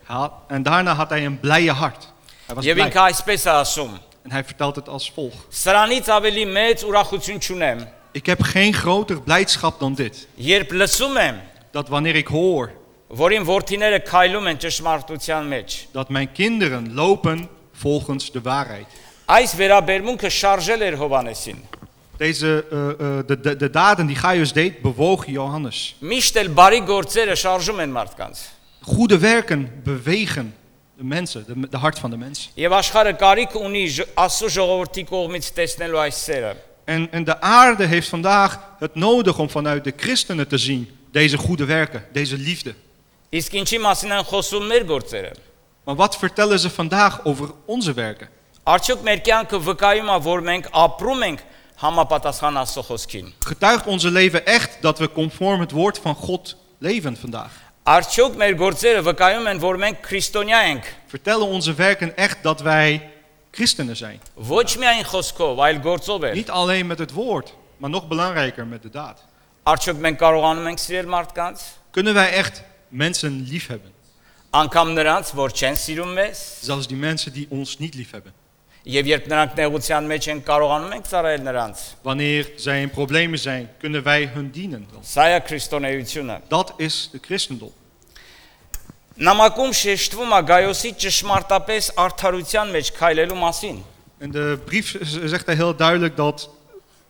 En 0.48 0.64
daarna 0.64 0.94
had 0.94 1.10
hij 1.10 1.26
een 1.26 1.40
blije 1.40 1.72
hart. 1.72 2.08
Hij 2.46 2.56
was 2.56 2.66
Եվ 2.66 2.74
blij. 2.74 2.86
ինքը 2.86 3.00
այսպես 3.00 3.46
է 3.46 3.50
ասում. 3.50 3.98
En 4.24 4.32
hij 4.32 4.44
vertelt 4.44 4.76
het 4.76 4.90
als 4.90 5.12
volgt. 5.12 5.38
Սրանից 5.50 6.08
ավելի 6.10 6.46
մեծ 6.46 6.84
ուրախություն 6.84 7.40
չունեմ, 7.40 7.88
Ik 8.12 8.26
heb 8.26 8.42
geen 8.42 8.74
groter 8.74 9.22
blijdschap 9.22 9.80
dan 9.80 9.94
dit. 9.94 10.28
երբ 10.36 10.72
լսում 10.72 11.18
եմ, 11.18 11.36
Dat 11.72 11.88
wanneer 11.90 12.16
ik 12.16 12.28
hoor 12.28 12.72
որ 13.08 13.32
իմ 13.32 13.44
որդիները 13.46 14.00
քայլում 14.04 14.48
են 14.48 14.58
ճշմարտության 14.58 15.48
մեջ։ 15.48 15.88
dat 15.92 16.10
mijn 16.10 16.32
kinderen 16.32 16.94
lopen 16.94 17.50
volgens 17.74 18.32
de 18.32 18.42
waarheid. 18.42 18.86
Այս 19.26 19.54
վերաբերմունքը 19.56 20.30
շարժել 20.30 20.82
էր 20.82 20.96
Հովանեսին։ 20.96 21.64
Deze, 22.18 22.66
eh, 22.72 22.90
eh, 22.90 23.28
de, 23.28 23.40
de, 23.40 23.56
de 23.56 23.70
daden 23.70 24.06
die 24.08 24.16
Gaius 24.16 24.54
deed, 24.54 24.82
bewogen 24.82 25.32
Johannes. 25.32 25.96
Միշտ 26.00 26.36
էլ 26.36 26.50
բարի 26.54 26.82
գործերը 26.88 27.36
շարժում 27.36 27.80
են 27.80 27.92
մարդկանց։ 27.92 28.38
Goede 28.82 29.18
werken 29.18 29.82
bewegen 29.84 30.56
de 30.98 31.04
mensen, 31.04 31.44
de, 31.48 31.70
de 31.70 31.78
hart 31.78 32.00
van 32.00 32.10
de 32.10 32.18
mens. 32.18 32.50
Եվ 32.56 32.72
աշխարհը 32.72 33.14
կարիք 33.22 33.54
ունի 33.60 33.84
ժ- 33.88 34.08
Աստծո 34.16 34.48
ժողովրդի 34.56 35.04
կողմից 35.10 35.50
տեսնելու 35.58 36.00
այս 36.06 36.22
սերը։ 36.24 36.54
En, 36.88 37.08
en 37.12 37.24
de 37.24 37.42
aarde 37.42 37.86
heeft 37.86 38.10
vandaag 38.10 38.60
het 38.80 38.96
nodig 38.96 39.40
om 39.40 39.50
vanuit 39.50 39.84
de 39.84 39.94
christenen 39.98 40.48
te 40.48 40.58
zien 40.58 40.90
deze 41.12 41.38
goede 41.38 41.66
werken, 41.66 42.06
deze 42.14 42.38
liefde. 42.38 42.74
Իսկ 43.30 43.54
ինչի 43.60 43.78
մասին 43.84 44.12
են 44.16 44.24
խոսում 44.24 44.68
մեր 44.72 44.86
գործերը։ 44.88 45.34
Maar 45.84 45.96
wat 45.96 46.18
vertellen 46.18 46.60
ze 46.60 46.70
vandaag 46.70 47.26
over 47.26 47.52
onze 47.66 47.94
werken? 47.94 48.28
Արդյոք 48.64 49.04
մեր 49.04 49.22
կյանքը 49.24 49.60
վկայում 49.68 50.10
է, 50.12 50.18
որ 50.24 50.42
մենք 50.48 50.70
ապրում 50.72 51.22
ենք 51.28 51.44
համապատասխան 51.84 52.58
Աստծո 52.64 52.84
խոսքին։ 52.88 53.34
Getuigt 53.40 53.88
onze 53.88 54.12
leven 54.12 54.46
echt 54.46 54.78
dat 54.82 55.00
we 55.00 55.12
conform 55.12 55.60
het 55.60 55.72
woord 55.72 55.98
van 56.00 56.16
God 56.16 56.56
leven 56.78 57.18
vandaag? 57.18 57.52
Արդյոք 57.88 58.34
մեր 58.36 58.56
գործերը 58.60 59.02
վկայում 59.06 59.46
են, 59.48 59.60
որ 59.64 59.78
մենք 59.80 60.02
քրիստոնյա 60.08 60.58
ենք։ 60.72 60.88
Vertellen 61.08 61.48
onze 61.48 61.74
werken 61.74 62.18
echt 62.18 62.44
dat 62.44 62.62
wij 62.62 63.12
christenen 63.52 63.96
zijn? 63.96 64.20
Ոչ 64.34 64.76
միայն 64.76 65.06
խոսքով, 65.06 65.58
այլ 65.58 65.80
գործով 65.82 66.22
էլ։ 66.22 66.34
Niet 66.34 66.50
alleen 66.50 66.88
met 66.88 67.00
het 67.00 67.12
woord, 67.12 67.54
maar 67.78 67.90
nog 67.90 68.08
belangrijker 68.08 68.66
met 68.68 68.82
de 68.82 68.90
daad. 68.90 69.24
Արդյոք 69.64 69.98
մենք 69.98 70.18
կարողանում 70.20 70.68
ենք 70.68 70.80
սիրել 70.80 71.08
մարդկանց, 71.08 71.62
Kunnen 71.92 72.14
wij 72.14 72.32
echt 72.32 72.64
mensen 72.88 73.42
liefhebben? 73.48 73.92
անկամ 74.50 74.94
նրանց, 74.94 75.32
որ 75.36 75.52
չեն 75.52 75.76
սիրում 75.76 76.14
մեզ, 76.14 76.44
Zelfs 76.62 76.88
die 76.88 76.98
mensen 76.98 77.34
die 77.34 77.48
ons 77.50 77.78
niet 77.78 77.94
liefhebben. 77.94 78.34
եւ 78.88 79.06
երբ 79.12 79.26
նրանք 79.28 79.56
նեղության 79.60 80.06
մեջ 80.08 80.28
են, 80.32 80.42
կարողանում 80.48 80.94
ենք 80.98 81.08
ծառայել 81.12 81.42
նրանց։ 81.48 81.78
Wanneer 82.04 82.52
zij 82.58 82.82
in 82.82 82.90
problemen 82.90 83.40
zijn, 83.40 83.70
kunnen 83.80 84.04
wij 84.04 84.30
hun 84.34 84.50
dienen. 84.52 84.88
dan. 84.92 85.02
Սա 85.04 85.26
է 85.36 85.42
քրիստոնեությունը։ 85.48 86.42
Dat 86.48 86.74
is 86.78 87.10
de 87.12 87.20
christendom. 87.22 87.72
Նամակում 89.18 89.72
շեշտվում 89.74 90.34
է 90.38 90.40
Գայոսի 90.52 90.92
ճշմարտապես 91.04 91.88
արդարության 92.04 92.72
մեջ 92.76 92.92
քայլելու 93.00 93.38
մասին։ 93.42 93.80
In 94.22 94.32
de 94.32 94.58
brief 94.66 94.96
z- 95.02 95.24
zegt 95.26 95.46
hij 95.46 95.56
heel 95.56 95.76
duidelijk 95.76 96.16
dat 96.16 96.50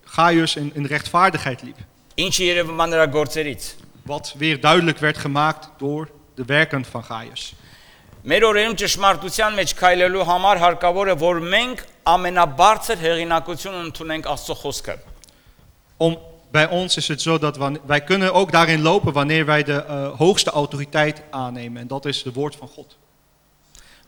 Gaius 0.05 0.55
in, 0.55 0.71
in 0.75 0.85
rechtvaardigheid 0.85 1.61
liep. 1.61 1.77
Ինչը 2.15 2.43
երևում 2.47 2.79
է 2.79 2.87
նրա 2.93 3.07
գործերից։ 3.11 3.63
Wat 4.07 4.33
weer 4.37 4.59
duidelijk 4.61 4.97
werd 4.99 5.17
gemaakt 5.17 5.69
door 5.77 6.09
de 6.35 6.45
werken 6.45 6.85
van 6.85 7.03
Gaius. 7.03 7.53
Մեր 8.27 8.43
օրերում 8.49 8.75
ճշմարտության 8.81 9.53
մեջ 9.55 9.73
քայլելու 9.79 10.23
համար 10.27 10.59
հարկավոր 10.63 11.11
է, 11.13 11.15
որ 11.21 11.37
մենք 11.53 11.83
ամենաբարձր 12.11 12.97
հեղինակություն 13.03 13.77
ընդունենք 13.85 14.25
Աստծո 14.33 14.55
խոսքը։ 14.63 14.95
Om, 15.97 16.17
bij 16.51 16.67
ons 16.69 16.97
is 16.97 17.07
het 17.07 17.21
zo 17.21 17.37
dat 17.39 17.57
wan- 17.57 17.79
wij 17.85 18.01
kunnen 18.03 18.33
ook 18.33 18.51
daarin 18.51 18.81
lopen 18.81 19.13
wanneer 19.13 19.45
wij 19.45 19.63
de 19.63 19.83
eh, 19.83 20.17
hoogste 20.17 20.49
autoriteit 20.51 21.21
aannemen. 21.29 21.81
En 21.81 21.87
dat 21.87 22.05
is 22.05 22.23
het 22.23 22.33
woord 22.33 22.55
van 22.55 22.67
God. 22.67 22.97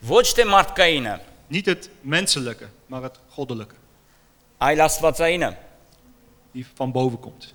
Ոչ 0.00 0.32
թե 0.32 0.44
մարդկայինը, 0.44 1.18
Niet 1.46 1.66
het 1.66 1.90
menselijke, 2.00 2.68
maar 2.86 3.02
het 3.02 3.18
goddelijke. 3.28 3.74
այլ 4.58 4.80
Աստվածայինը։ 4.80 5.56
Die 6.52 6.66
van 6.74 6.92
boven 6.92 7.20
komt. 7.20 7.54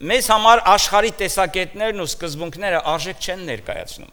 Մեզ 0.00 0.28
համար 0.32 0.62
աշխարհի 0.64 1.10
տեսակետներն 1.20 2.00
ու 2.00 2.06
սկզբունքները 2.08 2.78
արժեք 2.92 3.18
չեն 3.26 3.42
ներկայացնում։ 3.50 4.12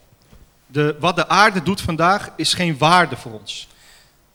De, 0.72 0.96
wat 1.00 1.16
de 1.16 1.28
aarde 1.28 1.62
doet 1.62 1.80
vandaag 1.80 2.30
is 2.36 2.54
geen 2.54 2.78
waarde 2.78 3.16
voor 3.16 3.32
ons. 3.32 3.68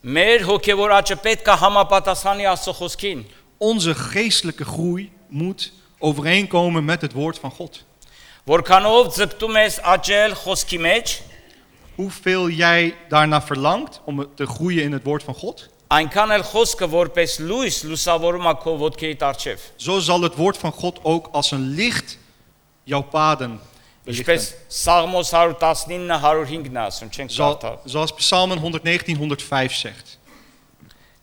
Մեր 0.01 0.43
հոգևոր 0.43 0.91
աճը 0.99 1.15
պետք 1.23 1.51
է 1.53 1.57
համապատասխանի 1.61 2.47
Աստծո 2.51 2.73
խոսքին։ 2.79 3.25
Onze 3.57 3.95
geestelijke 3.95 4.65
groei 4.65 5.11
moet 5.27 5.71
overeenkomen 5.99 6.85
met 6.85 7.01
het 7.01 7.13
woord 7.13 7.39
van 7.39 7.51
God. 7.51 7.83
Որքանով 8.43 9.13
ձգտում 9.15 9.61
ես 9.61 9.79
աճել 9.93 10.35
խոսքի 10.35 10.79
մեջ, 10.83 11.21
Hoeveel 11.95 12.49
jij 12.49 12.95
daarna 13.09 13.41
verlangt 13.41 14.01
om 14.03 14.27
te 14.35 14.45
groeien 14.45 14.83
in 14.83 14.91
het 14.91 15.03
woord 15.03 15.23
van 15.23 15.33
God, 15.33 15.69
այնքան 15.93 16.31
էլ 16.33 16.43
խոսքը 16.47 16.87
որպես 16.89 17.35
լույս 17.45 17.75
լուսավորում 17.85 18.47
է 18.49 18.53
քո 18.63 18.71
ոտքերի 18.81 19.17
տարչև։ 19.21 19.65
zo 19.77 19.99
zal 19.99 20.25
het 20.25 20.35
woord 20.35 20.57
van 20.57 20.71
God 20.71 20.99
ook 21.03 21.29
als 21.31 21.51
een 21.51 21.67
licht 21.77 22.17
jouw 22.83 23.01
paden 23.01 23.59
Ինչպես 24.07 24.49
belichten. 24.49 24.71
Սաղմոս 24.83 25.29
119 25.31 26.09
105-ն 26.09 26.77
ասում, 26.83 27.09
չենք 27.09 27.31
Zo- 27.31 27.43
կարդա։ 27.43 27.71
zoals 27.85 28.13
Psalmen 28.13 28.57
119, 28.59 29.15
105 29.17 29.75
zegt. 29.75 30.17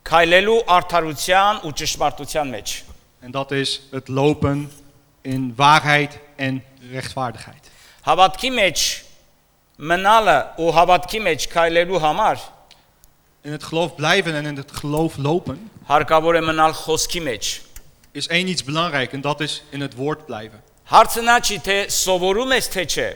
Քայլելու 0.03 0.63
արդարության 0.67 1.61
ու 1.69 1.73
ճշմարտության 1.77 2.49
մեջ։ 2.57 2.69
En 3.21 3.31
dat 3.31 3.51
is 3.53 3.81
het 3.91 4.09
lopen 4.09 4.71
in 5.23 5.53
waarheid 5.57 6.19
en 6.37 6.63
rechtvaardigheid. 6.93 7.69
Հավատքի 8.09 8.51
մեջ 8.57 8.85
մնալը 9.77 10.39
ու 10.61 10.73
հավատքի 10.77 11.21
մեջ 11.21 11.47
քայլելու 11.53 12.01
համար 12.01 12.41
In 13.43 13.53
het 13.53 13.63
geloof 13.65 13.95
blijven 13.95 14.35
en 14.35 14.47
in 14.47 14.57
het 14.57 14.73
geloof 14.73 15.17
lopen 15.17 15.71
հարկավոր 15.89 16.37
է 16.37 16.41
մնալ 16.45 16.73
խոսքի 16.77 17.21
մեջ։ 17.25 17.61
is 18.13 18.27
één 18.29 18.49
iets 18.49 18.65
belangrijk 18.65 19.13
en 19.13 19.21
dat 19.21 19.41
is 19.41 19.63
in 19.71 19.81
het 19.81 19.95
woord 19.95 20.27
blijven. 20.27 20.61
Հարցը 20.91 21.23
նա 21.23 21.37
չի 21.47 21.59
թե 21.67 21.77
սովորում 21.95 22.55
ես 22.57 22.71
թե 22.75 22.87
չէ։ 22.87 23.09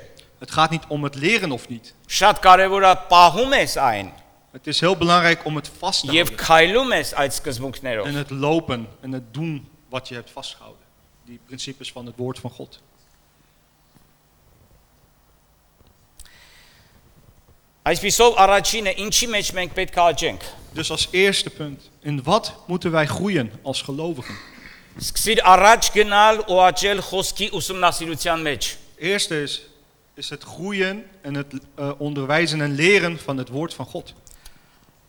Het 0.45 0.51
gaat 0.51 0.71
niet 0.71 0.85
om 0.89 1.05
het 1.05 1.15
leren 1.15 1.53
of 1.53 1.69
niet. 1.69 1.95
Շատ 2.07 2.39
կարևոր 2.45 2.87
է 2.91 2.93
պահում 3.09 3.57
ես 3.59 3.77
այն 3.81 4.13
Het 4.55 4.67
is 4.67 4.81
heel 4.81 4.97
belangrijk 4.97 5.45
om 5.45 5.57
het 5.57 5.71
vast 5.79 6.01
te 6.01 6.13
եւ 6.13 6.29
houden. 6.29 6.47
քայլում 6.47 6.93
ես 6.93 7.13
այդ 7.13 7.33
սկզբունքներով։ 7.35 8.07
En 8.07 8.15
het 8.15 8.31
lopen 8.31 8.89
en 9.01 9.13
het 9.13 9.35
doen 9.35 9.69
wat 9.89 10.09
je 10.09 10.15
hebt 10.15 10.31
vastgehouden. 10.31 10.83
Die 11.25 11.41
principes 11.47 11.93
van 11.93 12.07
het 12.07 12.15
woord 12.17 12.39
van 12.39 12.51
God. 12.51 12.81
Այսպիսով 17.83 18.39
առաջինը 18.41 18.95
ինչի 19.05 19.27
մեջ 19.29 19.53
մենք 19.59 19.75
պետք 19.75 19.99
է 19.99 20.01
աճենք։ 20.01 20.45
Dus 20.73 20.91
als 20.91 21.09
eerste 21.11 21.51
punt, 21.51 21.91
in 22.01 22.23
wat 22.23 22.55
moeten 22.67 22.91
wij 22.91 23.07
groeien 23.07 23.53
als 23.63 23.83
gelovigen? 23.83 24.35
Սկսիր 25.01 25.41
առաջ 25.43 25.89
գնալ 25.95 26.43
ու 26.47 26.59
աճել 26.69 27.01
խոսքի 27.03 27.49
ուսումնասիրության 27.59 28.43
մեջ։ 28.47 28.69
Eerste 29.03 29.41
is, 29.43 29.55
is 30.15 30.29
het 30.31 30.45
groeien 30.47 31.01
en 31.27 31.35
het 31.41 31.55
eh, 31.55 31.91
onderwijzen 31.99 32.61
en 32.63 32.75
leren 32.79 33.19
van 33.19 33.39
het 33.43 33.49
woord 33.49 33.75
van 33.75 33.87
God. 33.91 34.13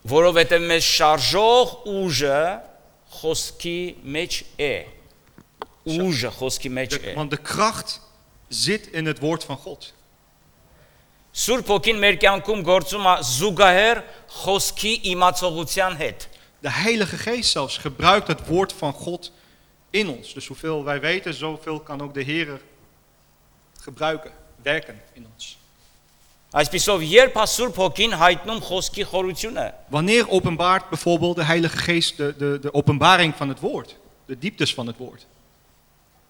Որովհետև 0.10 0.66
մեզ 0.70 0.88
շարժող 0.98 1.76
ուժը 1.90 2.40
խոսքի 3.20 3.78
մեջ 4.04 4.40
է։ 4.58 4.74
Ուժը 5.86 6.32
խոսքի 6.40 6.70
մեջ 6.74 6.90
De- 6.98 7.02
է։ 7.12 7.14
want 7.16 7.30
de 7.32 7.38
kracht 7.38 8.00
zit 8.50 8.88
in 8.94 9.06
het 9.06 9.20
woord 9.22 9.44
van 9.46 9.58
God. 9.58 9.92
Սուրբ 11.36 11.68
ոգին 11.68 11.98
մեր 12.00 12.18
կյանքում 12.22 12.62
գործում 12.66 13.08
է 13.12 13.16
զուգահեռ 13.30 14.04
խոսքի 14.42 14.94
իմացողության 15.14 15.98
հետ։ 16.00 16.28
De 16.66 16.72
Heilige 16.72 17.18
Geest 17.18 17.52
zelfs 17.52 17.78
gebruikt 17.78 18.28
het 18.34 18.46
woord 18.48 18.74
van 18.74 18.94
God 18.94 19.32
in 19.90 20.10
ons. 20.10 20.34
Dus 20.34 20.48
hoeveel 20.48 20.84
wij 20.84 21.00
weten, 21.00 21.34
zoveel 21.34 21.80
kan 21.80 22.02
ook 22.02 22.14
de 22.14 22.22
Heer 22.22 22.62
gebruiken, 23.82 24.32
werken 24.62 25.02
in 25.14 25.28
ons. 25.34 25.58
Այսպիսով 26.56 27.02
երբ 27.04 27.36
է 27.36 27.46
Սուրբ 27.52 27.76
ոգին 27.76 28.14
հայտնում 28.16 28.62
խոսքի 28.64 29.04
խորությունը, 29.12 29.74
Wanneer 29.92 30.30
openbaart 30.30 30.90
bijvoorbeeld 30.90 31.36
de 31.36 31.44
Heilige 31.44 31.78
Geest 31.78 32.18
de, 32.18 32.34
de, 32.38 32.60
de 32.62 32.74
openbaring 32.74 33.36
van 33.36 33.50
het 33.50 33.60
woord, 33.60 33.98
de 34.26 34.40
dieptes 34.40 34.74
van 34.74 34.88
het 34.88 34.98
woord. 34.98 35.26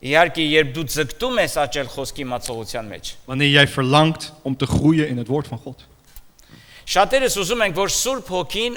իհարկե 0.06 0.44
երբ 0.44 0.74
դու 0.76 0.86
ձգտում 0.92 1.40
ես 1.40 1.56
աճել 1.62 1.88
խոսքի 1.90 2.24
իմացողության 2.26 2.90
մեջ։ 2.92 3.12
Wanneer 3.26 3.50
jij 3.50 3.68
verlangt 3.68 4.34
om 4.42 4.58
te 4.58 4.66
groeien 4.66 5.08
in 5.08 5.18
het 5.18 5.28
woord 5.28 5.48
van 5.48 5.58
God. 5.58 5.86
Շատերս 6.86 7.38
ուզում 7.42 7.64
ենք, 7.66 7.78
որ 7.80 7.94
Սուրբ 7.96 8.30
ոգին 8.30 8.76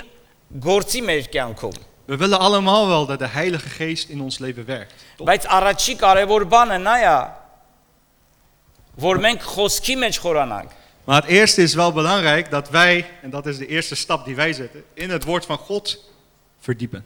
գործի 0.65 1.03
մեր 1.05 1.29
կյանքում, 1.35 1.81
We 2.05 2.17
willen 2.17 2.39
allemaal 2.39 2.87
wel 2.89 3.07
dat 3.07 3.19
de 3.19 3.27
Heilige 3.29 3.69
Geest 3.69 4.09
in 4.09 4.21
ons 4.21 4.39
leven 4.39 4.65
werkt. 4.65 4.95
toch? 5.17 5.27
բայց 5.27 5.45
առաջի 5.47 5.97
կարևոր 5.97 6.47
բանը 6.49 6.79
նա 6.79 6.97
է, 7.05 7.17
որ 8.99 9.21
մենք 9.23 9.43
խոսքի 9.43 9.97
մեջ 9.97 10.19
խորանանք։ 10.25 10.71
Maar 11.05 11.21
het 11.23 11.31
eerste 11.31 11.63
is 11.63 11.75
wel 11.75 11.93
belangrijk 11.93 12.51
dat 12.51 12.71
wij, 12.71 13.11
en 13.23 13.31
dat 13.31 13.47
is 13.47 13.59
de 13.59 13.67
eerste 13.67 13.95
stap 13.95 14.25
die 14.25 14.35
wij 14.37 14.53
zetten, 14.53 14.85
in 14.95 15.11
het 15.11 15.25
woord 15.25 15.47
van 15.47 15.57
God 15.59 16.05
verdiepen. 16.61 17.05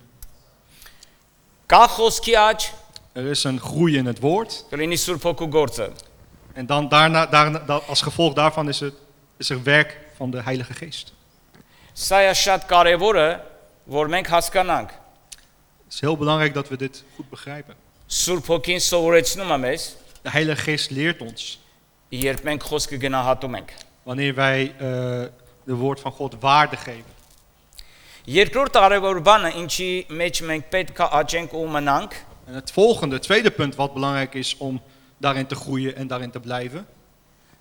Կա 1.67 1.87
խոսքի 1.89 2.35
աճ, 2.37 2.71
Er 3.12 3.27
is 3.27 3.45
een 3.45 3.61
groei 3.61 3.97
in 3.97 4.07
het 4.07 4.19
woord. 4.21 4.65
կլինի 4.71 4.97
Սուրբ 4.97 5.21
ոգու 5.23 5.49
գործը։ 5.53 5.91
En 6.55 6.67
dan 6.67 6.89
daarna, 6.89 7.27
daarna, 7.27 7.59
da- 7.59 7.81
als 7.87 8.01
gevolg 8.03 8.33
daarvan 8.35 8.69
is, 8.69 8.81
het, 8.81 8.95
is 9.37 9.51
er 9.51 9.62
werk 9.62 9.99
van 10.17 10.31
de 10.31 10.43
Heilige 10.43 10.73
Geest. 10.75 11.12
Սա 11.95 12.21
է 12.31 12.35
շատ 12.35 12.65
կարևորը, 12.67 13.41
որ 13.87 14.09
մենք 14.09 14.27
հասկանանք 14.27 14.91
Het 15.85 15.93
is 15.93 16.01
heel 16.01 16.17
belangrijk 16.17 16.55
dat 16.55 16.69
we 16.69 16.77
dit 16.77 17.05
goed 17.15 17.29
begrijpen. 17.31 17.75
Սուրբ 18.07 18.47
Հոգին 18.47 18.81
սովորեցնում 18.81 19.53
է 19.53 19.59
մեզ, 19.67 19.83
De 20.23 20.31
Heilige 20.31 20.62
Geest 20.62 20.91
leert 20.91 21.21
ons 21.21 21.59
երբ 22.09 22.43
մենք 22.45 22.62
խոսքը 22.62 22.97
գնահատում 22.97 23.55
ենք։ 23.55 23.73
wanneer 24.03 24.35
wij 24.35 24.75
eh 24.79 25.29
de 25.65 25.75
woord 25.75 26.01
van 26.01 26.12
God 26.12 26.35
waarde 26.41 26.77
geven. 26.77 27.11
Երկրորդ 28.25 28.73
կարևոր 28.73 29.21
բանը, 29.23 29.51
ինչի 29.62 30.07
մեջ 30.09 30.41
մենք 30.43 30.69
պետք 30.71 30.99
է 30.99 31.07
աճենք 31.21 31.55
ու 31.55 31.69
մնանք, 31.71 32.15
En 32.47 32.55
het 32.55 32.71
volgende, 32.73 33.15
het 33.15 33.25
tweede 33.25 33.51
punt 33.51 33.75
wat 33.75 33.95
belangrijk 33.95 34.35
is 34.35 34.57
om 34.57 34.83
daarin 35.17 35.47
te 35.47 35.55
groeien 35.55 35.97
en 35.97 36.07
daarin 36.07 36.31
te 36.31 36.41
blijven. 36.41 36.87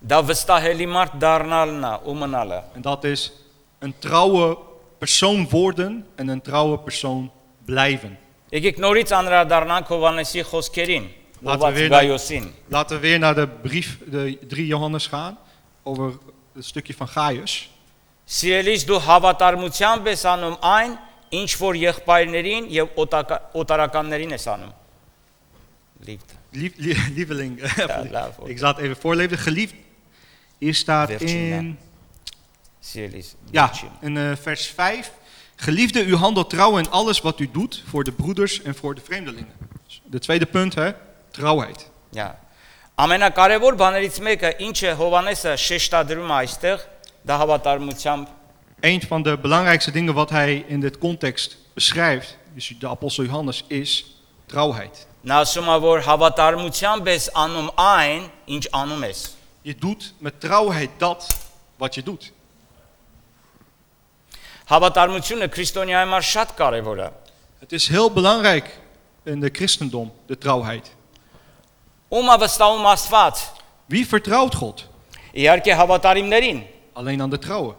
դա 0.01 0.17
վստահելի 0.25 0.85
մարդ 0.89 1.19
դառնալն 1.21 1.83
է 1.85 1.91
ու 2.09 2.15
մնալը։ 2.17 2.61
En 2.73 2.81
dat 2.81 3.03
is 3.03 3.31
een 3.79 3.93
trouwe 3.99 4.57
persoon 4.97 5.49
worden 5.49 6.05
en 6.15 6.27
een 6.27 6.41
trouwe 6.41 6.79
persoon 6.79 7.31
blijven. 7.65 8.17
Եկեք 8.49 8.77
նորից 8.77 9.11
անդրադառնանք 9.11 9.87
Հովանեսի 9.87 10.43
խոսքերին, 10.43 11.05
Laten 11.39 11.59
we 11.59 11.65
Հովանես 11.65 11.79
weer 11.79 11.89
naar- 11.89 11.99
Գայոսին։ 12.01 12.53
Laten 12.67 12.95
we 12.95 13.01
weer 13.01 13.19
naar 13.19 13.35
de 13.35 13.47
brief, 13.47 13.97
de 14.09 14.37
3 14.47 14.65
Johannes 14.67 15.07
gaan, 15.07 15.37
over 15.83 16.11
het 16.53 16.65
stukje 16.65 16.93
van 16.93 17.07
Gaius. 17.07 17.69
Սիրելիս 18.25 18.85
դու 18.85 18.99
հավատարմությամբ 18.99 20.05
ես 20.07 20.25
անում 20.25 20.57
այն, 20.61 20.97
ինչ 21.29 21.55
որ 21.57 21.75
եղբայրներին 21.75 22.69
եւ 22.71 22.87
օտակա- 22.95 23.41
օտարականներին 23.53 24.29
ես 24.31 24.47
անում։ 24.47 24.71
Liefde. 25.99 26.33
Lief, 26.51 26.73
lie- 26.77 27.11
lieveling, 27.15 27.61
love. 28.11 28.33
ik 28.49 28.57
zal 28.57 28.67
het 28.73 28.77
even 28.77 28.95
voorlezen. 28.95 29.37
Geliefd, 29.37 29.73
hier 30.57 30.73
staat 30.73 31.07
Virginia. 31.09 31.33
in, 31.57 31.61
Սիրելիս։ 31.61 31.75
ja, 33.51 33.67
վերջին։ 33.67 33.91
in 34.01 34.17
eh, 34.17 34.31
vers 34.41 34.67
5. 34.67 35.11
Geliefde, 35.55 36.05
u 36.05 36.15
handelt 36.15 36.49
trouw 36.49 36.77
in 36.77 36.89
alles 36.89 37.21
wat 37.21 37.39
u 37.39 37.49
doet 37.51 37.83
voor 37.87 38.03
de 38.03 38.11
broeders 38.11 38.61
en 38.61 38.75
voor 38.75 38.95
de 38.95 39.01
vreemdelingen. 39.01 39.53
Dus 39.85 40.01
De 40.05 40.19
tweede 40.19 40.45
punt, 40.45 40.75
hè, 40.75 40.91
trouwheid. 41.31 41.89
Յա։ 42.11 42.35
Ամենակարևոր 42.99 43.75
բաներից 43.79 44.17
մեկը, 44.19 44.49
ինչը 44.67 44.91
Հովանեսը 44.99 45.53
շեշտադրում 45.63 46.31
է 46.31 46.35
այստեղ, 46.41 46.81
դա 47.25 47.37
հավատարմությամբ 47.41 48.27
Een 48.81 49.01
van 49.01 49.21
de 49.23 49.37
belangrijkste 49.37 49.91
dingen 49.91 50.13
wat 50.13 50.29
hij 50.29 50.65
in 50.67 50.79
dit 50.79 50.97
context 50.97 51.57
beschrijft, 51.73 52.37
dus 52.53 52.73
de 52.79 52.87
apostel 52.87 53.23
Johannes, 53.23 53.63
is 53.67 54.15
trouwheid. 54.45 55.07
նա 55.23 55.39
ասում 55.45 55.69
է, 55.69 55.77
որ 55.79 56.01
հավատարմությամբ 56.01 57.07
ես 57.07 57.29
անում 57.37 57.71
այն, 57.75 58.23
ինչ 58.45 58.67
անում 58.69 59.03
ես։ 59.05 59.19
Je 59.61 59.75
doet 59.75 60.13
met 60.17 60.39
trouwheid 60.39 60.89
dat 60.97 61.37
wat 61.77 61.95
je 61.95 62.03
doet. 62.03 62.31
Հավատարմությունը 64.71 65.47
քրիստոնյայի 65.51 66.05
համար 66.05 66.25
շատ 66.31 66.53
կարևոր 66.57 66.97
է։ 67.05 67.09
Het 67.61 67.71
is 67.77 67.87
heel 67.87 68.09
belangrijk 68.11 68.69
in 69.25 69.39
de 69.39 69.49
christendom, 69.53 70.11
de 70.27 70.37
trouwheid. 70.37 70.91
Ում 72.11 72.29
է 72.33 72.37
վստահում 72.41 72.85
Աստված։ 72.91 73.41
Wie 73.91 74.05
vertrouwt 74.07 74.55
God? 74.55 74.87
Իհարկե 75.33 75.73
հավատարիմներին, 75.75 76.63
Alleen 76.93 77.21
aan 77.21 77.29
de 77.29 77.39
trouwen. 77.39 77.75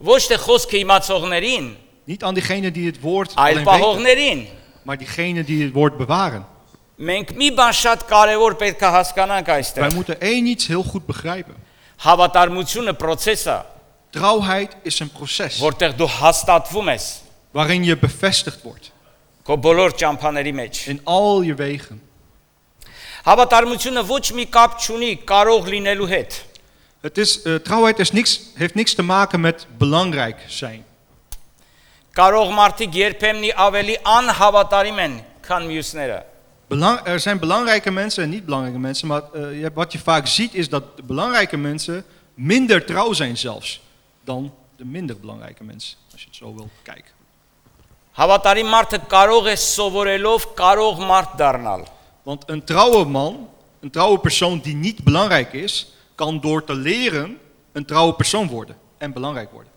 ոչ 0.00 0.26
թե 0.28 0.36
խոսքը 0.38 0.76
իմացողներին, 0.84 1.76
Niet 2.04 2.22
aan 2.24 2.34
diegenen 2.34 2.72
die 2.72 2.86
het 2.86 3.00
woord 3.00 3.34
այլ 3.34 3.38
alleen 3.38 3.64
weten, 3.64 3.80
պահողներին։ 3.80 4.46
maar 4.82 4.98
diegenen 4.98 5.44
die 5.44 5.62
het 5.62 5.72
woord 5.72 5.96
bewaren. 5.96 6.46
Մենք 6.96 7.32
մի 7.36 7.54
բան 7.54 7.72
շատ 7.72 8.04
կարևոր 8.08 8.54
պետք 8.56 8.80
է 8.80 8.90
հասկանանք 8.96 9.46
Wij 9.46 9.54
այստեղ։ 9.56 9.94
moeten 9.94 10.20
één 10.20 10.46
iets 10.46 10.66
heel 10.66 10.82
goed 10.82 11.06
begrijpen. 11.06 11.54
Հավատարմությունը 11.96 12.94
process 12.94 13.46
է, 13.46 13.60
Trouwheid 14.14 14.76
is 14.82 14.98
een 15.00 15.10
proces 15.10 15.58
որտեղ 15.58 15.94
դու 15.96 16.08
հաստատվում 16.20 16.88
ես 16.88 17.08
waarin 17.50 17.84
je 17.84 17.96
bevestigd 17.98 18.62
wordt 18.62 18.90
քո 19.46 19.56
բոլոր 19.56 19.94
ճամփաների 19.98 20.52
մեջ։ 20.52 20.86
in 20.86 21.00
al 21.04 21.42
je 21.42 21.54
wegen. 21.54 22.00
Հավատարմությունը 23.24 24.02
ոչ 24.06 24.24
մի 24.36 24.44
կապ 24.52 24.76
չունի 24.80 25.10
կարող 25.28 25.66
լինելու 25.74 26.08
հետ։ 26.08 26.36
Het 27.00 27.18
is, 27.18 27.42
eh, 27.42 27.54
trouwheid 27.54 27.98
is 27.98 28.10
niks, 28.12 28.40
heeft 28.54 28.74
niks 28.74 28.94
te 28.94 29.02
maken 29.02 29.40
met 29.40 29.66
belangrijk 29.78 30.44
zijn. 30.46 30.84
Կարող 32.12 32.50
մարդիկ 32.50 32.94
երբեմնի 32.94 33.52
ավելի 33.56 33.96
անհավատարիմ 34.02 34.98
են, 34.98 35.24
քան 35.40 35.66
մյուսները։ 35.66 36.22
Belang, 36.68 37.00
er 37.04 37.20
zijn 37.20 37.38
belangrijke 37.38 37.90
mensen 37.90 38.22
en 38.22 38.30
niet 38.30 38.44
belangrijke 38.44 38.78
mensen, 38.78 39.08
maar 39.08 39.22
eh, 39.32 39.56
je 39.56 39.62
hebt- 39.62 39.74
wat 39.76 39.92
je 39.92 39.98
vaak 39.98 40.26
ziet 40.26 40.54
is 40.54 40.68
dat 40.68 40.96
de 40.96 41.02
belangrijke 41.02 41.56
mensen 41.56 42.04
minder 42.34 42.84
trouw 42.84 43.12
zijn 43.12 43.36
zelfs 43.36 43.80
dan 44.24 44.52
de 44.76 44.84
minder 44.84 45.20
belangrijke 45.20 45.64
mensen, 45.64 45.98
als 46.12 46.20
je 46.20 46.26
het 46.26 46.36
zo 46.36 46.54
wil 46.54 46.68
kijken. 46.82 47.12
Հավատարիմ 48.10 48.66
մարդը 48.66 48.98
կարող 49.08 49.46
է 49.52 49.56
սովորելով 49.56 50.46
կարող 50.58 50.98
մարդ 50.98 51.36
դառնալ։ 51.40 51.86
Want 52.22 52.42
een 52.46 52.64
trouwe 52.64 53.04
man, 53.04 53.48
een 53.80 53.90
trouwe 53.90 54.18
persoon 54.18 54.60
die 54.60 54.74
niet 54.74 55.04
belangrijk 55.04 55.52
is, 55.52 55.92
kan 56.14 56.40
door 56.40 56.64
te 56.64 56.74
leren 56.74 57.38
een 57.72 57.84
trouwe 57.84 58.14
persoon 58.14 58.48
worden 58.48 58.76
en 58.98 59.12
belangrijk 59.12 59.52
worden. 59.52 59.72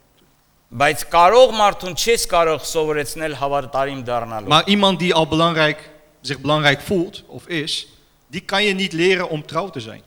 Բայց 0.67 1.07
կարող 1.07 1.51
մարդուն 1.53 1.93
չես 1.93 2.25
կարող 2.25 2.65
սովորեցնել 2.65 3.35
հավատարիմ 3.37 4.01
դառնալու։ 4.03 4.49
Maar 4.49 4.67
iemand 4.67 4.99
die 4.99 5.13
al 5.13 5.27
belangrijk, 5.27 5.89
zich 6.21 6.39
belangrijk 6.39 6.81
voelt 6.81 7.23
of 7.27 7.47
is, 7.47 7.87
die 8.27 8.41
kan 8.41 8.63
je 8.63 8.73
niet 8.73 8.93
leren 8.93 9.29
om 9.29 9.45
trouw 9.45 9.69
te 9.69 9.79
zijn. 9.79 10.01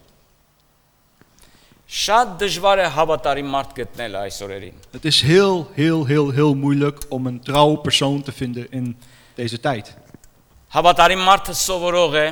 Շատ 1.90 2.32
դժվար 2.40 2.80
է 2.82 2.86
հավատարիմ 2.96 3.52
մարդ 3.54 3.74
գտնել 3.76 4.16
այս 4.24 4.40
օրերին։ 4.42 4.78
Het 4.96 5.04
is 5.06 5.20
heel, 5.22 5.68
heel, 5.74 6.02
heel, 6.06 6.30
heel 6.34 6.54
moeilijk 6.54 7.04
om 7.08 7.26
een 7.26 7.40
trouwe 7.40 7.78
persoon 7.78 8.22
te 8.22 8.32
vinden 8.32 8.66
in 8.70 8.96
deze 9.34 9.60
tijd. 9.60 9.94
Հավատարիմ 10.74 11.22
մարդը 11.22 11.54
սովորող 11.54 12.16
է 12.18 12.26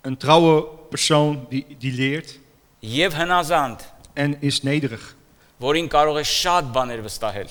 Een 0.00 0.16
trouwe 0.16 0.66
persoon 0.90 1.46
die, 1.50 1.64
die 1.78 1.92
leert 1.92 2.36
եւ 2.80 3.16
հնազանդ, 3.18 3.82
en 4.14 4.36
is 4.40 4.62
nederig. 4.62 5.02
որին 5.58 5.88
կարող 5.90 6.20
է 6.20 6.24
շատ 6.24 6.68
բաներ 6.72 7.02
վստահել։ 7.02 7.48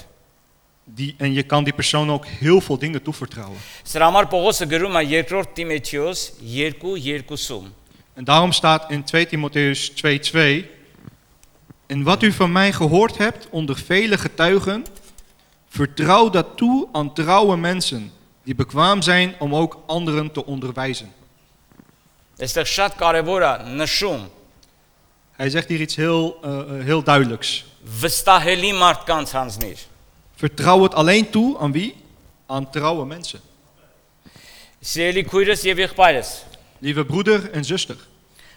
Die, 0.88 1.16
en 1.20 1.34
je 1.34 1.44
kan 1.44 1.64
die 1.64 1.74
persoon 1.74 2.12
ook 2.12 2.26
heel 2.26 2.62
veel 2.62 2.78
dingen 2.80 3.02
toevertrouwen. 3.04 3.60
Սրա 3.84 4.08
համար 4.08 4.30
Պողոսը 4.32 4.68
գրում 4.72 4.96
է 4.96 5.04
2 5.28 5.44
Տիմոթեոս 5.58 6.22
2:2-ում. 6.40 7.68
En 8.16 8.24
daarom 8.24 8.52
staat 8.52 8.92
in 8.92 9.04
2 9.04 9.26
Timotheus 9.26 9.92
2:2 9.92 10.66
En 11.92 12.04
wat 12.04 12.24
u 12.24 12.32
van 12.32 12.52
mij 12.52 12.74
gehoord 12.74 13.18
hebt 13.18 13.48
onder 13.50 13.78
vele 13.78 14.18
getuigen, 14.18 14.86
vertrouw 15.70 16.30
dat 16.30 16.58
toe 16.58 16.88
aan 16.92 17.14
trouwe 17.14 17.58
mensen 17.58 18.12
die 18.44 18.56
bekwaam 18.56 19.02
zijn 19.02 19.36
om 19.40 19.56
ook 19.56 19.80
anderen 19.86 20.32
te 20.32 20.46
onderwijzen. 20.46 21.14
Այստեղ 22.38 22.68
շատ 22.70 22.96
կարևոր 22.96 23.42
է 23.42 23.54
նշում 23.80 24.28
Hij 25.38 25.50
zegt 25.50 25.68
hier 25.68 25.82
iets 25.82 25.96
heel, 25.96 26.38
eh, 26.42 26.60
eh, 26.60 26.84
heel 26.84 27.04
duidelijks. 27.04 27.66
վստահելի 28.00 28.74
մարդկանց 28.74 29.32
հանձնիր։ 29.32 29.80
Vertrouw 30.36 30.84
het 30.84 30.94
alleen 30.94 31.30
toe 31.30 31.58
aan 31.58 31.72
wie? 31.72 31.96
Aan 32.46 32.70
trouwe 32.70 33.06
mensen. 33.06 33.40
Սիրելի 34.80 35.24
քույրս 35.24 35.62
եւ 35.62 35.78
եղբայրս, 35.78 36.44
Lieve 36.80 37.06
broeder 37.06 37.52
en 37.52 37.66
zuster, 37.66 37.98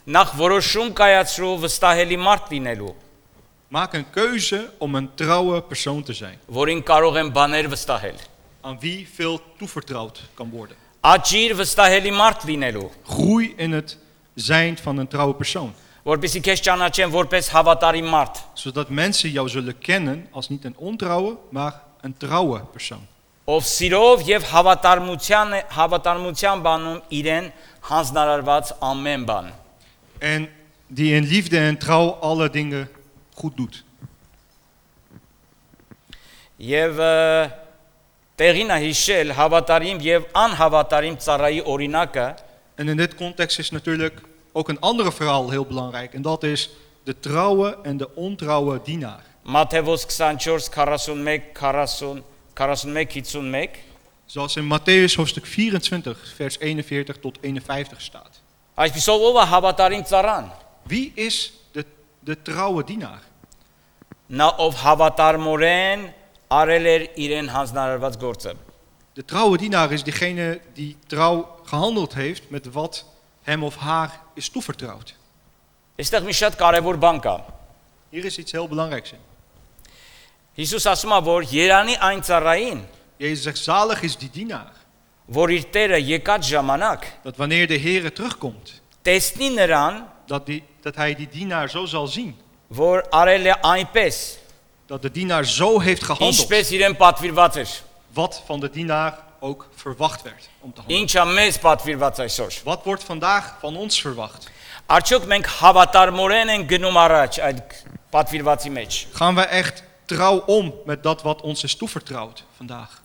նախ 0.05 0.33
որոշում 0.37 0.93
կայացրու 0.93 1.55
վստահելի 1.65 2.19
մարդ 2.21 2.51
լինելու, 2.53 2.95
maak 3.75 3.93
een 3.93 4.11
keuze 4.11 4.71
om 4.79 4.95
een 4.95 5.11
trouwe 5.15 5.63
persoon 5.63 6.03
te 6.03 6.13
zijn. 6.13 6.39
որին 6.47 6.83
կարող 6.83 7.17
են 7.17 7.33
բաներ 7.33 7.69
վստահել։ 7.69 8.17
Aan 8.61 8.79
wie 8.81 9.09
veel 9.15 9.41
toevertrouwd 9.59 10.21
kan 10.35 10.51
worden. 10.51 10.77
Աճիր 11.01 11.55
վստահելի 11.57 12.11
մարդ 12.13 12.43
լինելու, 12.45 12.91
Groei 13.07 13.55
in 13.57 13.73
het 13.73 13.97
zijn 14.35 14.79
van 14.79 14.97
een 14.99 15.09
trouwe 15.09 15.35
persoon. 15.35 15.75
որpեսզի 16.05 16.41
քեզ 16.41 16.61
ճանաչեն 16.65 17.11
որպես 17.11 17.49
հավատարիմ 17.49 18.07
մարդ։ 18.09 18.37
Zodat 18.55 18.89
mensen 18.89 19.31
jou 19.31 19.49
zullen 19.49 19.79
kennen 19.79 20.27
als 20.31 20.49
niet 20.49 20.65
een 20.65 20.77
ontrouwe, 20.77 21.37
maar 21.51 21.81
een 22.01 22.17
trouwe 22.17 22.61
persoon. 22.73 23.07
ով 23.45 23.65
սիրով 23.65 24.21
եւ 24.27 24.43
հավատարմության 24.51 25.53
հավատարմության 25.69 26.63
բանում 26.63 27.01
իրեն 27.09 27.53
հանձնարարված 27.81 28.73
ամեն 28.81 29.25
բան։ 29.25 29.47
En 30.19 30.49
die 30.87 31.15
in 31.15 31.25
liefde 31.27 31.59
en 31.59 31.79
trouw 31.79 32.11
alle 32.21 32.51
dingen 32.51 32.89
goed 33.35 33.57
doet. 33.57 33.85
Եվ 36.61 37.01
ը, 37.01 37.15
տեղին 38.37 38.71
է 38.71 38.79
հիշել 38.85 39.35
հավատարիմ 39.39 40.01
եւ 40.05 40.31
անհավատարիմ 40.37 41.17
ծառայի 41.25 41.65
օրինակը, 41.65 42.29
En 42.81 42.89
in 42.89 42.97
dit 42.97 43.15
context 43.15 43.59
is 43.59 43.71
natuurlijk 43.71 44.21
ook 44.53 44.69
een 44.69 44.81
andere 44.81 45.13
verhaal 45.13 45.51
heel 45.51 45.67
belangrijk. 45.67 46.15
En 46.15 46.23
dat 46.23 46.43
is 46.43 46.71
de 47.05 47.19
trouwe 47.19 47.79
en 47.83 47.97
de 47.97 48.15
ontrouwe 48.15 48.81
dienaar. 48.85 49.25
Մատթեոս 49.43 50.05
24 50.05 50.69
41 50.75 51.43
40 51.53 52.23
41-51 52.55 53.89
Zoals 54.25 54.57
in 54.57 54.65
Matthäus 54.65 55.15
hoofdstuk 55.15 55.47
24, 55.47 56.33
vers 56.37 56.59
41 56.59 57.21
tot 57.21 57.39
51 57.41 58.01
staat. 58.01 58.41
Այսպիսով 58.75 59.25
ով 59.27 59.39
է 59.43 59.47
հավատարիմ 59.51 60.05
ծառան։ 60.07 60.51
Wie 60.87 61.13
is 61.15 61.53
de, 62.25 62.35
de 62.35 62.43
trouwe 62.43 62.85
dienaar? 62.85 63.23
Նա 64.31 64.49
ով 64.63 64.75
հավատարմորեն 64.85 66.05
արել 66.55 66.89
էր 66.91 67.07
իրեն 67.25 67.49
հանձնարարված 67.55 68.19
գործը։ 68.21 68.55
De 69.19 69.25
trouwe 69.25 69.59
dienaar 69.59 69.93
is 69.93 70.05
degene 70.07 70.61
die 70.75 70.97
trouw 71.07 71.43
gehandeld 71.65 72.15
heeft 72.15 72.51
met 72.51 72.67
wat 72.73 73.05
hem 73.43 73.65
of 73.65 73.77
haar 73.77 74.21
is 74.35 74.49
toevertrouwd. 74.51 75.15
Այստեղ 75.99 76.25
մի 76.29 76.35
շատ 76.39 76.57
կարևոր 76.61 76.99
բան 76.99 77.21
կա։ 77.25 77.37
Hier 78.11 78.25
is 78.25 78.39
iets 78.39 78.53
heel 78.53 78.69
belangrijks 78.69 79.13
in. 79.13 79.23
Հիսուս 80.59 80.87
ասում 80.91 81.15
է, 81.15 81.21
որ 81.27 81.47
Երանի 81.51 81.97
այն 82.03 82.23
ծառային, 82.27 82.81
Jezus 83.21 83.45
zegt, 83.45 83.63
zalig 83.63 84.03
is 84.03 84.17
die 84.17 84.31
dienaar. 84.33 84.81
որ 85.31 85.53
իր 85.55 85.67
Տերը 85.71 85.99
եկած 86.03 86.49
ժամանակ 86.51 87.05
Dat 87.23 87.37
wanneer 87.39 87.69
de 87.71 87.79
Heer 87.79 88.11
terugkomt, 88.13 88.81
տեսնի 89.07 89.51
նրան, 89.55 90.01
dat, 90.27 90.47
die, 90.47 90.63
dat 90.81 90.95
hij 90.97 91.15
die 91.15 91.29
dienaar 91.29 91.69
zo 91.71 91.85
zal 91.87 92.07
zien. 92.07 92.37
որ 92.69 93.03
արել 93.11 93.47
է 93.47 93.55
այնպես, 93.61 94.39
Dat 94.87 95.03
de 95.03 95.11
dienaar 95.11 95.45
zo 95.45 95.81
heeft 95.81 96.03
gehandeld. 96.03 96.39
ինչպես 96.39 96.71
իրեն 96.71 96.97
պատվիրված 96.97 97.57
էր։ 97.57 97.83
Wat 98.13 98.43
van 98.47 98.61
de 98.61 98.71
dienaar 98.71 99.19
ook 99.41 99.69
verwacht 99.75 100.23
werd 100.23 100.49
om 100.61 100.73
te 100.73 100.81
handelen. 100.81 101.03
Ինչա 101.03 101.25
մեզ 101.25 101.59
պատվիրված 101.59 102.19
այսօր։ 102.19 102.61
Wat 102.65 102.85
wordt 102.85 103.03
vandaag 103.05 103.57
van 103.61 103.77
ons 103.77 104.01
verwacht? 104.01 104.49
Արդյոք 104.87 105.25
մենք 105.27 105.47
հավատարմորեն 105.47 106.49
ենք 106.49 106.69
գնում 106.71 106.97
առաջ 106.99 107.39
այդ 107.41 107.61
պատվիրվածի 108.11 108.71
մեջ։ 108.71 109.07
Gaan 109.13 109.35
we 109.35 109.43
echt 109.43 109.83
trouw 110.07 110.39
om 110.47 110.75
met 110.85 111.03
dat 111.03 111.23
wat 111.23 111.41
ons 111.43 111.63
is 111.65 111.75
toevertrouwd 111.77 112.45
vandaag? 112.57 112.99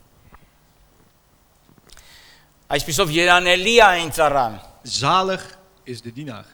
Այսպիսով 2.67 3.11
երանելի 3.13 3.75
է 3.77 3.83
այն 3.85 4.11
ծառան։ 4.15 4.55
Zalig 4.83 5.43
is 5.83 6.01
de 6.01 6.11
dienaar. 6.13 6.45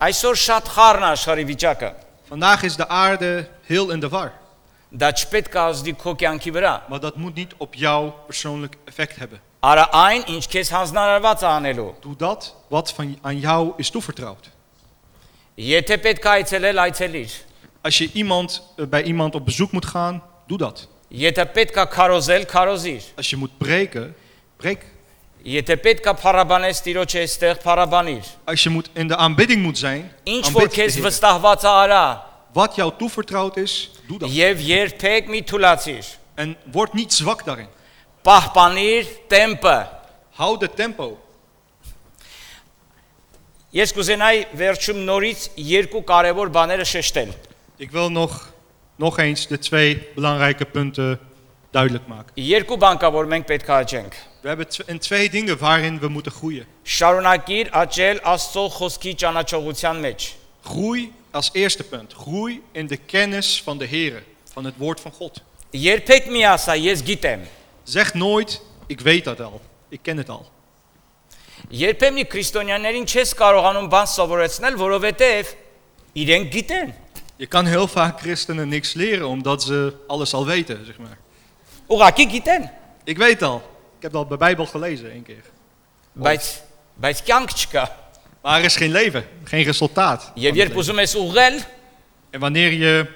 Այսօր 0.00 0.36
շատ 0.46 0.68
խառն 0.76 1.04
է 1.06 1.10
աշխարհի 1.16 1.44
վիճակը։ 1.52 1.90
Vandaag 2.28 2.62
is 2.68 2.76
de 2.76 2.88
aarde 2.88 3.48
heel 3.66 3.90
in 3.90 4.00
de 4.00 4.08
war. 4.08 4.32
Դա 4.90 5.10
չպետք 5.12 5.56
է 5.56 5.60
ազդի 5.62 5.92
քո 6.00 6.14
կյանքի 6.20 6.52
վրա։ 6.56 6.74
Maar 6.88 7.00
dat 7.00 7.16
moet 7.16 7.34
niet 7.34 7.54
op 7.56 7.74
jou 7.74 8.12
persoonlijk 8.26 8.76
effect 8.84 9.16
hebben. 9.16 9.40
Արա 9.66 9.86
այն, 9.90 10.26
ինչ 10.36 10.44
քեզ 10.52 10.70
հանձնարարված 10.70 11.42
է 11.42 11.48
անելու։ 11.50 11.88
Doe 12.04 12.14
dat 12.16 12.54
wat 12.70 12.92
van, 12.92 13.16
aan 13.22 13.38
jou 13.40 13.72
is 13.82 13.90
toevertrouwd. 13.90 14.50
Եթե 15.56 15.96
պետք 16.04 16.28
է 16.28 16.30
այցելել, 16.36 16.82
այցելիր։ 16.84 17.32
Als 17.82 17.98
je 17.98 18.10
iemand, 18.12 18.62
eh, 18.76 18.86
bij 18.86 19.02
iemand 19.02 19.34
op 19.34 19.44
bezoek 19.44 19.72
moet 19.72 19.86
gaan, 19.86 20.22
doe 20.46 20.58
dat. 20.58 20.88
Եթե 21.08 21.46
պետք 21.56 21.76
է 21.76 21.86
քարոզել, 21.88 22.44
քարոզիր։ 22.46 23.02
Als 23.16 23.30
je 23.30 23.36
moet 23.36 23.58
preken, 23.58 24.14
preek. 24.56 24.84
Եթե 25.41 25.75
պետք 25.81 26.05
է 26.05 26.13
փառաբանես 26.21 26.79
Տիրոջ 26.85 27.13
այստեղ, 27.21 27.55
փառաբանիր։ 27.63 28.27
Als 28.45 28.63
je 28.63 28.69
moet 28.69 28.89
in 28.93 29.07
de 29.07 29.15
aanbidding 29.17 29.61
moet 29.63 29.77
zijn, 29.77 30.11
Ինչ 30.23 30.45
որ 30.51 30.61
aanbid 30.61 30.69
de 30.75 30.75
քեզ 30.81 30.93
Heer. 30.99 31.03
վստահված 31.07 31.63
է 31.65 31.71
արա, 31.71 32.03
wat 32.53 32.75
jou 32.75 32.91
toevertrouwd 32.97 33.57
is, 33.57 33.89
doe 34.07 34.19
dat. 34.19 34.29
եւ 34.29 34.61
երբեք 34.61 35.27
մի 35.33 35.41
թուլացիր։ 35.49 36.05
En 36.35 36.55
word 36.71 36.93
niet 36.93 37.13
zwak 37.13 37.41
daarin. 37.45 37.67
Պահպանիր 38.21 39.07
տեմպը։ 39.27 39.77
Hou 40.37 40.57
de 40.57 40.69
tempo. 40.69 41.17
Ես 43.73 43.93
կուզենայի 43.95 44.45
վերջում 44.59 44.99
նորից 45.07 45.43
երկու 45.55 46.03
կարևոր 46.07 46.49
բաները 46.53 46.85
շեշտել։ 46.91 47.31
Ik 47.81 47.91
wil 47.91 48.09
nog, 48.11 48.53
nog 48.95 49.17
eens 49.19 49.47
de 49.47 49.57
twee 49.57 50.07
belangrijke 50.15 50.65
punten 50.65 51.19
duidelijk 51.70 52.06
maken. 52.06 52.32
Երկու 52.34 52.78
բան 52.78 52.98
կա, 53.02 53.10
որ 53.12 53.28
մենք 53.32 53.46
պետք 53.46 53.68
է 53.68 53.74
աճենք։ 53.76 54.14
We 54.42 54.48
hebben 54.48 54.68
tw- 54.68 54.86
en 54.86 54.98
twee 54.98 55.30
dingen 55.30 55.58
waarin 55.58 55.98
we 55.98 56.08
moeten 56.08 56.32
groeien. 56.32 56.66
Շարունակիր 56.82 57.70
աճել 57.70 58.20
Աստծո 58.22 58.68
խոսքի 58.78 59.14
ճանաչողության 59.14 60.00
մեջ։ 60.00 60.34
Groei 60.62 61.12
als 61.30 61.50
eerste 61.52 61.84
punt. 61.84 62.12
Groei 62.12 62.62
in 62.72 62.86
de 62.86 62.96
kennis 62.96 63.62
van 63.62 63.78
de 63.78 63.84
Heer, 63.84 64.22
van 64.52 64.64
het 64.64 64.74
woord 64.76 65.00
van 65.00 65.12
God. 65.12 65.42
Երբեք 65.70 66.28
մի 66.30 66.44
ասա, 66.46 66.76
ես 66.78 67.02
գիտեմ։ 67.02 67.42
Zeg 67.84 68.14
nooit, 68.14 68.62
ik 68.86 69.00
weet 69.00 69.24
dat 69.24 69.40
al. 69.40 69.60
Ik 69.88 70.00
ken 70.02 70.16
het 70.16 70.28
al. 70.28 70.46
Երբեք 71.72 72.12
մի 72.14 72.24
քրիստոնյաներին 72.30 73.06
չես 73.10 73.32
կարողանում 73.38 73.88
բան 73.90 74.08
սովորեցնել, 74.12 74.76
որովհետև 74.78 75.52
իրենք 76.22 76.50
գիտեն։ 76.52 76.92
Je 77.36 77.46
kan 77.46 77.66
heel 77.66 77.86
vaak 77.86 78.20
christenen 78.20 78.68
niks 78.68 78.92
leren 78.94 79.28
omdat 79.28 79.62
ze 79.62 79.94
alles 80.06 80.34
al 80.34 80.46
weten, 80.46 80.84
zeg 80.86 80.98
maar. 80.98 81.18
Ուղղակի 81.90 82.26
գիտեն, 82.30 82.70
Ik 83.04 83.18
weet 83.18 83.42
al. 83.42 83.56
Ik 83.96 84.02
heb 84.02 84.12
dat 84.12 84.28
bij 84.28 84.36
Bijbel 84.36 84.66
gelezen 84.66 85.10
één 85.10 85.22
keer. 85.22 85.42
բայց 86.12 86.62
բայց 86.94 87.20
կյանք 87.22 87.50
չկա։ 87.50 87.84
Maar 88.42 88.58
er 88.58 88.64
is 88.64 88.76
geen 88.76 88.90
leven, 88.90 89.24
geen 89.44 89.62
resultaat. 89.64 90.22
van 90.22 90.32
Եվ 90.34 90.48
het 90.50 90.56
երբ 90.56 90.68
leven. 90.74 90.76
ուզում 90.82 90.98
ես 90.98 91.14
ուղղել, 91.14 91.60
En 92.30 92.40
wanneer 92.40 92.72
je 92.72 93.06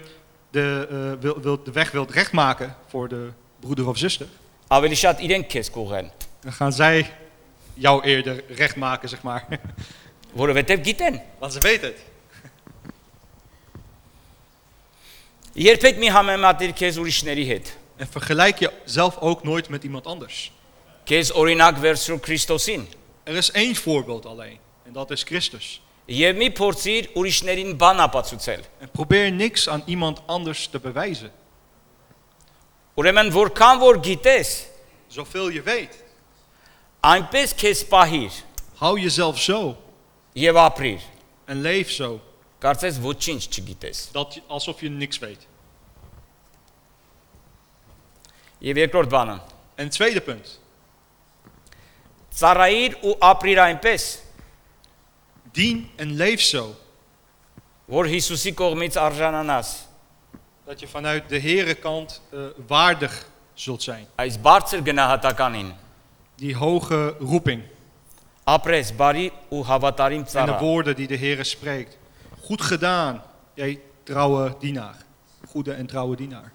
de, 0.51 0.87
eh, 0.91 1.23
wil, 1.23 1.41
wil, 1.41 1.63
de 1.63 1.73
weg 1.73 1.91
wilt 1.91 2.11
rechtmaken 2.11 2.77
voor 2.89 3.09
de 3.09 3.31
broeder 3.61 3.89
of 3.89 3.97
zuster, 3.99 4.27
ավելի 4.69 4.95
շատ 4.95 5.21
իրենք 5.21 5.47
քեզ 5.49 5.71
կուղեն, 5.71 6.11
dan 6.41 6.53
gaan 6.53 6.73
zij 6.73 7.13
jou 7.75 8.03
eerder 8.05 8.43
rechtmaken, 8.49 9.09
zeg 9.09 9.23
maar. 9.23 9.47
որովհետև 10.37 10.81
գիտեն։ 10.83 11.21
Want 11.39 11.53
ze 11.53 11.59
weten 11.61 11.89
het. 11.89 11.99
Երբեք 15.53 15.99
մի 15.99 16.11
համեմատիր 16.15 16.73
քեզ 16.79 16.99
ուրիշների 17.03 17.47
հետ։ 17.49 17.71
En 17.97 18.07
vergelijk 18.09 18.59
jezelf 18.59 19.19
ook 19.19 19.43
nooit 19.43 19.69
met 19.69 19.85
iemand 19.85 20.07
anders. 20.07 20.53
Քեզ 21.05 21.31
օրինակ 21.33 21.77
վերցրու 21.79 22.21
Քրիստոսին։ 22.21 22.89
Er 23.25 23.35
is 23.37 23.51
één 23.51 23.77
voorbeeld 23.77 24.27
alleen. 24.27 24.59
En 24.87 24.93
dat 24.93 25.11
is 25.11 25.23
Christus. 25.23 25.81
Եվ 26.07 26.37
մի 26.37 26.49
փորձիր 26.53 27.11
ուրիշներին 27.15 27.77
բան 27.77 28.01
ապացուցել։ 28.07 28.63
En 28.79 28.91
probeer 28.91 29.31
niks 29.33 29.69
aan 29.69 29.83
iemand 29.87 30.21
anders 30.27 30.67
te 30.67 30.81
bewijzen. 30.81 31.31
Ուրեմն 32.99 33.31
որքան 33.33 33.79
որ 33.79 33.99
գիտես, 34.05 34.67
Zoveel 35.09 35.49
je 35.49 35.63
weet. 35.63 36.03
այնպես 37.01 37.55
քեզ 37.55 37.85
պահիր 37.89 38.33
Hou 38.81 38.99
jezelf 39.01 39.39
zo. 39.41 39.77
եւ 40.33 40.57
ապրիր։ 40.57 41.01
En 41.47 41.61
leef 41.61 41.91
zo. 41.91 42.21
Կարծես 42.59 42.99
ոչինչ 43.01 43.47
չգիտես։ 43.49 44.09
Dat, 44.13 44.35
je- 44.35 44.43
alsof 44.47 44.81
je 44.81 44.89
niks 44.89 45.19
weet. 45.19 45.47
Je 48.66 48.74
weer 48.74 48.90
kort. 48.90 49.14
En 49.76 49.90
tweede 49.90 50.22
punt. 50.22 50.60
Tsarair 52.28 52.98
u 53.04 53.16
aprira 53.20 53.68
in. 53.68 53.80
Dien 55.52 55.90
en 55.96 56.14
leef 56.14 56.42
zo. 56.42 56.76
Word 57.86 58.10
Jezus 58.10 58.52
met 58.74 58.96
arjananas. 58.96 59.86
Dat 60.64 60.80
je 60.80 60.88
vanuit 60.88 61.30
de 61.30 61.40
Herenkant 61.40 62.22
uh, 62.32 62.46
eh, 62.46 62.52
waardig 62.68 63.30
zult 63.54 63.84
zijn. 63.84 64.08
Hij 64.16 64.26
is 64.26 64.42
barzer 64.42 64.82
genahatakan 64.84 65.76
Die 66.36 66.56
hoge 66.56 67.16
roeping. 67.20 67.64
Apres 68.44 68.96
bari 68.96 69.32
u 69.50 69.62
havatarim 69.62 70.24
tsara. 70.24 70.52
En 70.52 70.60
de 70.60 70.66
woorden 70.66 70.96
die 70.96 71.08
de 71.08 71.18
Here 71.18 71.44
spreekt. 71.44 71.98
Goed 72.42 72.62
gedaan, 72.62 73.24
jij 73.54 73.80
trouwe 74.04 74.56
dienaar. 74.60 74.96
Goede 75.48 75.74
en 75.74 75.86
trouwe 75.86 76.16
dienaar. 76.16 76.54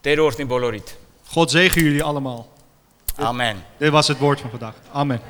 In 0.00 0.46
Bolorit. 0.46 0.96
God 1.26 1.50
zegen 1.50 1.82
jullie 1.82 2.02
allemaal. 2.02 2.48
Amen. 3.16 3.64
Dit, 3.76 3.90
was 3.90 4.08
het 4.08 4.18
woord 4.18 4.40
van 4.40 4.50
vandaag. 4.50 4.74
Amen. 4.92 5.20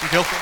Heel 0.00 0.22
veel. 0.22 0.38